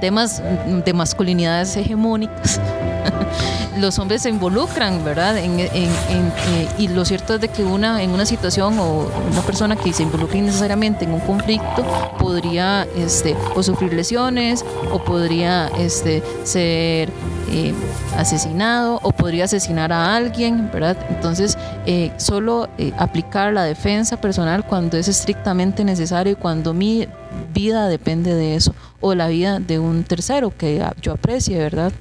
[0.00, 0.42] temas
[0.84, 2.60] de masculinidades hegemónicas,
[3.78, 5.38] los hombres se involucran, ¿verdad?
[5.38, 9.08] En, en- en, eh, y lo cierto es de que una en una situación o
[9.30, 11.84] una persona que se involucre innecesariamente en un conflicto
[12.18, 17.10] podría este, o sufrir lesiones o podría este, ser
[17.50, 17.74] eh,
[18.16, 20.96] asesinado o podría asesinar a alguien, ¿verdad?
[21.10, 27.06] Entonces, eh, solo eh, aplicar la defensa personal cuando es estrictamente necesario y cuando mi
[27.54, 31.92] vida depende de eso o la vida de un tercero que a- yo aprecie, ¿verdad?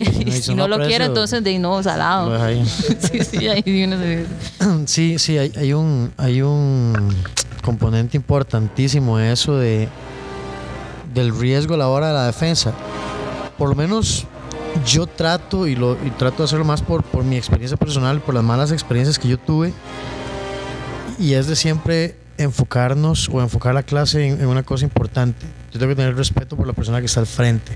[0.00, 2.40] y si no no lo quiere, entonces de no, salado.
[2.42, 2.64] ahí.
[2.66, 3.96] sí, sí, una
[4.86, 6.94] Sí, sí, hay, hay un hay un
[7.62, 9.88] componente importantísimo eso de
[11.12, 12.72] del riesgo a la hora de la defensa.
[13.56, 14.24] Por lo menos
[14.86, 18.34] yo trato y lo y trato de hacerlo más por, por mi experiencia personal, por
[18.34, 19.72] las malas experiencias que yo tuve.
[21.18, 25.44] Y es de siempre enfocarnos o enfocar la clase en, una cosa importante.
[25.72, 27.72] Yo tengo que tener respeto por la persona que está al frente.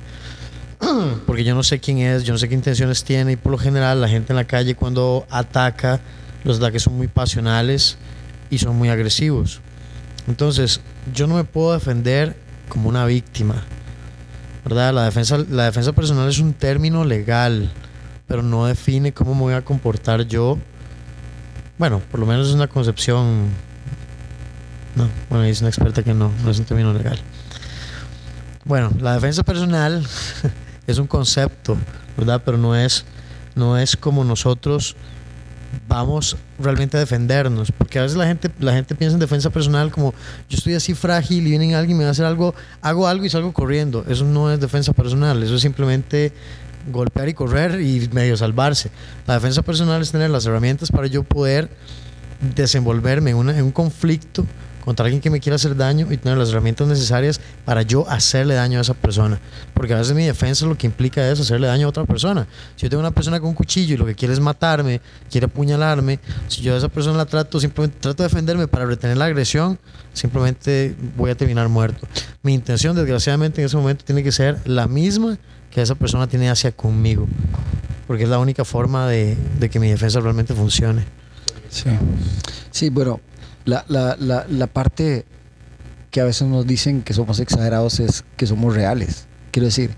[1.27, 3.59] Porque yo no sé quién es, yo no sé qué intenciones tiene y por lo
[3.59, 6.01] general la gente en la calle cuando ataca,
[6.45, 7.99] los ataques son muy pasionales
[8.51, 9.61] y son muy agresivos.
[10.29, 10.81] Entonces,
[11.13, 12.37] yo no me puedo defender
[12.69, 13.57] como una víctima.
[14.65, 14.95] ¿Verdad?
[14.95, 17.73] La defensa, la defensa personal es un término legal,
[18.29, 20.57] pero no define cómo me voy a comportar yo.
[21.79, 23.49] Bueno, por lo menos es una concepción.
[24.97, 27.18] No, bueno, dice una experta que no, no es un término legal.
[28.64, 30.07] Bueno, la defensa personal
[30.86, 31.76] es un concepto,
[32.16, 32.43] ¿verdad?
[32.45, 33.05] Pero no es,
[33.55, 34.95] no es como nosotros
[35.88, 37.72] vamos realmente a defendernos.
[37.72, 40.12] Porque a veces la gente, la gente piensa en defensa personal como
[40.49, 43.24] yo estoy así frágil y viene alguien y me va a hacer algo, hago algo
[43.24, 44.05] y salgo corriendo.
[44.09, 46.32] Eso no es defensa personal, eso es simplemente
[46.93, 48.90] golpear y correr y medio salvarse.
[49.26, 51.70] La defensa personal es tener las herramientas para yo poder
[52.55, 54.45] desenvolverme en, una- en un conflicto
[54.85, 58.55] contra alguien que me quiera hacer daño y tener las herramientas necesarias para yo hacerle
[58.55, 59.41] daño a esa persona.
[59.74, 62.47] Porque a veces mi defensa lo que implica es hacerle daño a otra persona.
[62.76, 65.47] Si yo tengo una persona con un cuchillo y lo que quiere es matarme, quiere
[65.47, 66.18] apuñalarme,
[66.49, 69.78] si yo a esa persona la trato, simplemente trato de defenderme para retener la agresión,
[70.12, 72.07] simplemente voy a terminar muerto.
[72.43, 75.39] Mi intención, desgraciadamente, en ese momento tiene que ser la misma
[75.70, 77.26] que esa persona tiene hacia conmigo.
[78.07, 81.05] Porque es la única forma de, de que mi defensa realmente funcione.
[81.70, 81.89] Sí.
[82.70, 83.20] Sí, bueno,
[83.65, 85.25] la, la, la, la parte
[86.11, 89.27] que a veces nos dicen que somos exagerados es que somos reales.
[89.51, 89.97] Quiero decir,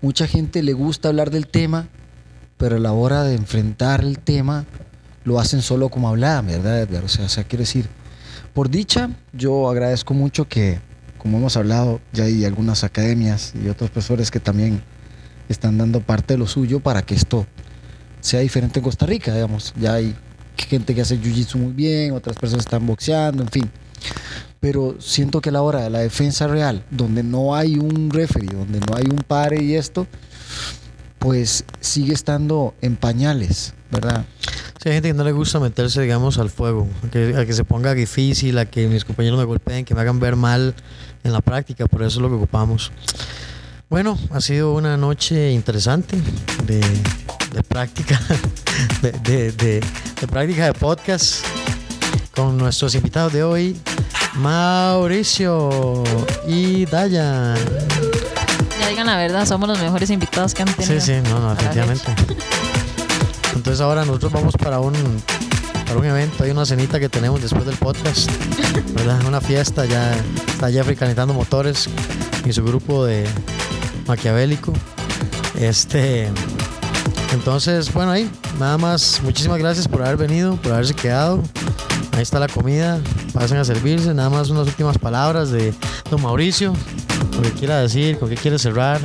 [0.00, 1.88] mucha gente le gusta hablar del tema,
[2.56, 4.64] pero a la hora de enfrentar el tema
[5.24, 7.04] lo hacen solo como hablar, ¿verdad, Edgar?
[7.04, 7.88] O sea, o sea, quiero decir,
[8.54, 10.80] por dicha, yo agradezco mucho que,
[11.18, 14.82] como hemos hablado, ya hay algunas academias y otros profesores que también
[15.48, 17.46] están dando parte de lo suyo para que esto
[18.20, 19.74] sea diferente en Costa Rica, digamos.
[19.78, 20.14] Ya hay
[20.56, 23.70] gente que hace jiu-jitsu muy bien, otras personas están boxeando, en fin.
[24.60, 28.54] Pero siento que a la hora de la defensa real, donde no hay un referee,
[28.54, 30.06] donde no hay un pare y esto,
[31.18, 34.24] pues sigue estando en pañales, ¿verdad?
[34.82, 37.52] Sí, hay gente que no le gusta meterse, digamos, al fuego, a que, a que
[37.52, 40.74] se ponga difícil, a que mis compañeros me golpeen, que me hagan ver mal
[41.22, 42.90] en la práctica, por eso es lo que ocupamos.
[43.90, 46.16] Bueno, ha sido una noche interesante
[46.64, 46.80] de,
[47.52, 48.20] de práctica,
[49.02, 49.80] de, de- de-
[50.20, 51.44] de práctica de podcast
[52.34, 53.76] con nuestros invitados de hoy,
[54.34, 56.02] Mauricio
[56.46, 57.56] y Dayan.
[58.80, 61.00] Ya digan la verdad, somos los mejores invitados que han tenido.
[61.00, 62.04] Sí, sí, no, no, definitivamente.
[63.54, 64.94] Entonces ahora nosotros vamos para un
[65.86, 68.30] para un evento, hay una cenita que tenemos después del podcast,
[68.94, 69.24] ¿verdad?
[69.26, 70.14] Una fiesta, ya
[70.46, 71.88] está Jeffrey calentando motores
[72.44, 73.26] y su grupo de
[74.06, 74.72] maquiavélico.
[75.58, 76.30] Este,
[77.32, 81.42] entonces, bueno, ahí, nada más, muchísimas gracias por haber venido, por haberse quedado.
[82.12, 82.98] Ahí está la comida,
[83.32, 85.72] pasen a servirse, nada más unas últimas palabras de
[86.10, 86.74] don Mauricio,
[87.34, 89.00] lo que quiera decir, con qué quiere cerrar.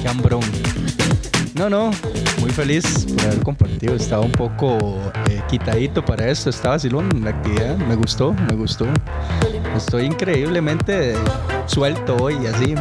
[0.00, 0.42] Qué hambrón.
[1.54, 1.90] No, no,
[2.38, 3.94] muy feliz por haber compartido.
[3.94, 4.78] Estaba un poco
[5.30, 6.50] eh, quitadito para esto.
[6.50, 7.76] Estaba silón la actividad.
[7.78, 8.86] Me gustó, me gustó.
[9.74, 11.14] Estoy increíblemente
[11.66, 12.74] suelto hoy así.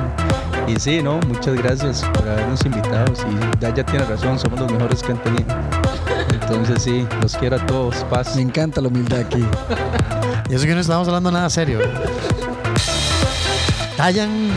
[0.68, 3.14] Y sí, no, muchas gracias por habernos invitado.
[3.30, 5.46] Y ya, ya tiene razón, somos los mejores que han tenido.
[6.32, 7.96] Entonces sí, los quiero a todos.
[8.10, 8.36] Paz.
[8.36, 9.46] Me encanta la humildad aquí.
[10.50, 11.80] Y eso que no estamos hablando nada serio.
[13.98, 14.50] Tayan,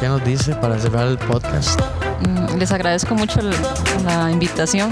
[0.00, 1.80] ¿qué nos dice para cerrar el podcast?
[2.26, 3.40] Mm, Les agradezco mucho
[4.04, 4.90] la invitación.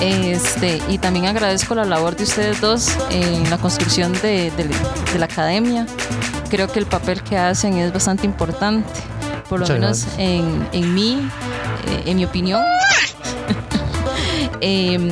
[0.00, 4.68] Este, y también agradezco la labor de ustedes dos en la construcción de, de-
[5.12, 5.86] de la academia.
[6.50, 8.88] Creo que el papel que hacen es bastante importante,
[9.48, 11.28] por lo Muchas menos en, en mí,
[11.88, 12.62] eh, en mi opinión.
[14.60, 15.10] Em,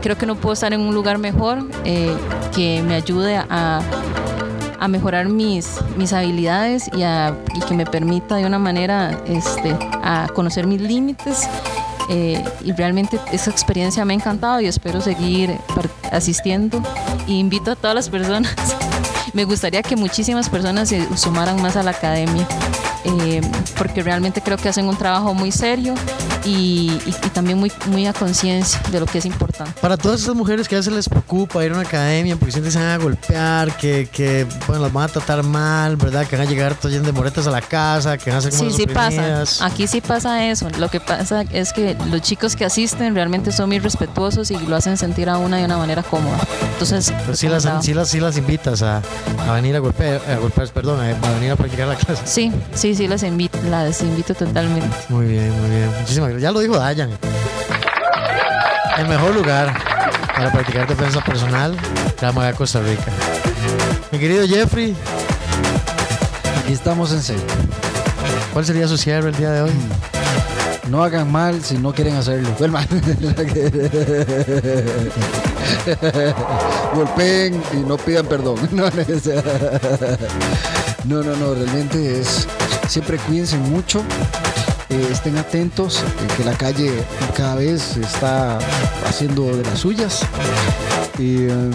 [0.00, 2.14] creo que no puedo estar en un lugar mejor eh,
[2.54, 3.80] que me ayude a,
[4.78, 9.76] a mejorar mis, mis habilidades y, a- y que me permita de una manera este,
[10.02, 11.48] a conocer mis límites.
[12.08, 15.58] Eh, y realmente esa experiencia me ha encantado y espero seguir
[16.12, 16.80] asistiendo.
[17.26, 18.54] Y invito a todas las personas.
[19.32, 22.46] Me gustaría que muchísimas personas se sumaran más a la academia,
[23.06, 23.40] eh,
[23.78, 25.94] porque realmente creo que hacen un trabajo muy serio
[26.46, 29.72] y, y- y también muy, muy a conciencia de lo que es importante.
[29.80, 32.70] Para todas esas mujeres que a veces les preocupa ir a una academia porque sienten
[32.72, 36.26] que se van a golpear, que, que bueno, las van a tratar mal, ¿verdad?
[36.26, 38.62] Que van a llegar llenas de moretas a la casa, que van a ser como
[38.62, 39.66] Sí, las sí pasa.
[39.66, 40.68] Aquí sí pasa eso.
[40.78, 44.76] Lo que pasa es que los chicos que asisten realmente son muy respetuosos y lo
[44.76, 46.38] hacen sentir a una de una manera cómoda.
[46.72, 47.82] Entonces, Pero sí las, recomendado.
[47.82, 49.02] sí las, sí las invitas a,
[49.48, 52.22] a venir a golpear, a golpear, perdón, a, a venir a practicar la clase.
[52.24, 54.96] sí, sí, sí, las invito, las invito totalmente.
[55.08, 55.90] Muy bien, muy bien.
[56.00, 56.35] Muchísimas gracias.
[56.38, 57.10] Ya lo dijo Dayan.
[58.98, 59.72] El mejor lugar
[60.34, 61.76] para practicar defensa personal,
[62.18, 63.04] Krav Maga Costa Rica.
[64.10, 64.96] Mi querido Jeffrey,
[66.62, 67.44] Aquí estamos en serio.
[68.52, 69.70] ¿cuál sería su cierre el día de hoy?
[70.88, 72.48] No hagan mal si no quieren hacerlo.
[76.94, 78.56] Golpeen y no pidan perdón.
[81.04, 82.48] No, no, no, realmente es.
[82.88, 84.02] Siempre cuídense mucho.
[84.88, 86.02] Eh, estén atentos,
[86.36, 86.90] que la calle
[87.36, 88.58] cada vez está
[89.06, 90.20] haciendo de las suyas.
[91.18, 91.72] Y, em,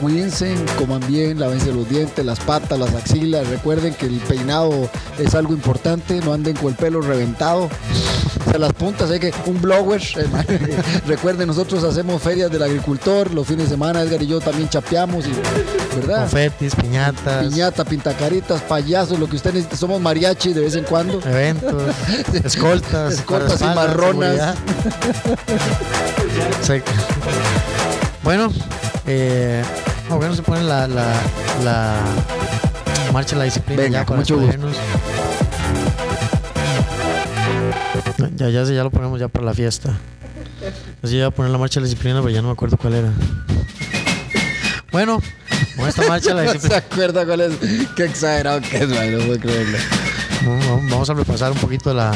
[0.00, 3.46] cuídense, coman bien, lávense los dientes, las patas, las axilas.
[3.48, 7.68] Recuerden que el peinado es algo importante, no anden con el pelo reventado.
[8.58, 10.02] Las puntas, hay que un blower.
[10.16, 14.68] eh, Recuerden, nosotros hacemos ferias del agricultor, los fines de semana Edgar y yo también
[14.68, 15.32] chapeamos, y,
[15.96, 16.20] ¿verdad?
[16.20, 19.76] Confetis, piñatas, Piñata, pintacaritas, payasos, lo que usted necesite.
[19.76, 21.20] Somos mariachi de vez en cuando.
[21.24, 21.94] eventos,
[22.44, 24.56] escoltas, Escoltas y marronas.
[28.22, 28.48] Bueno,
[29.06, 29.62] eh,
[30.08, 31.14] no, bueno, se pone la, la,
[31.64, 31.96] la
[33.12, 34.58] marcha la disciplina Venga, ya con mucho gusto.
[38.40, 39.98] Ya, ya, ya lo ponemos ya para la fiesta.
[41.02, 42.94] Así iba a poner la marcha de la disciplina, pero ya no me acuerdo cuál
[42.94, 43.12] era.
[44.90, 45.20] Bueno,
[45.76, 46.78] con esta marcha la No se disciplina.
[46.78, 47.52] acuerda cuál es.
[47.94, 49.76] Qué exagerado que es, man, no puedo creerlo.
[50.90, 52.12] Vamos a repasar un poquito la,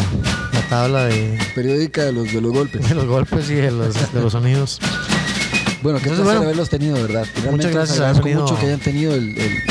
[0.55, 2.89] la tabla de, Periódica de los, de los golpes.
[2.89, 4.79] de los golpes y de los, de los sonidos.
[5.83, 7.27] Bueno, que Entonces, placer bueno, haberlos tenido, ¿verdad?
[7.35, 8.41] Realmente muchas gracias haber venido.
[8.45, 9.63] mucho que hayan tenido el, el,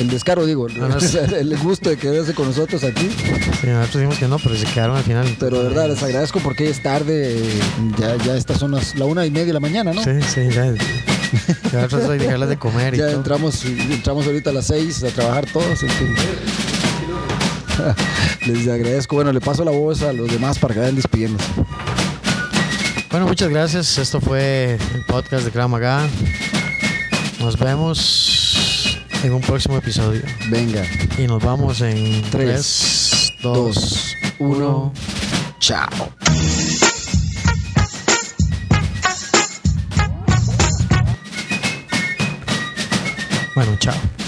[0.00, 0.66] el descaro, digo,
[0.98, 1.24] sé.
[1.40, 3.08] el gusto de quedarse con nosotros aquí.
[3.60, 5.36] Sí, nosotros dijimos que no, pero se quedaron al final.
[5.38, 7.38] Pero de verdad, les agradezco porque es tarde,
[7.98, 10.02] ya, ya estas son las, la una y media de la mañana, ¿no?
[10.02, 10.72] Sí, sí, ya.
[11.72, 13.16] Ya que dejarles de comer y Ya todo.
[13.16, 15.82] entramos, entramos ahorita a las seis a trabajar todos.
[15.82, 16.14] en fin.
[18.46, 19.16] Les agradezco.
[19.16, 21.46] Bueno, le paso la voz a los demás para que vayan despidiéndose.
[23.10, 23.98] Bueno, muchas gracias.
[23.98, 26.06] Esto fue el podcast de Krav Maga.
[27.38, 28.39] Nos vemos
[29.22, 30.22] en un próximo episodio.
[30.48, 30.84] Venga,
[31.18, 34.92] Y nos vamos en Tres, 3, 2, dos, uno,
[35.58, 35.88] chao.
[43.54, 44.19] Bueno, chao.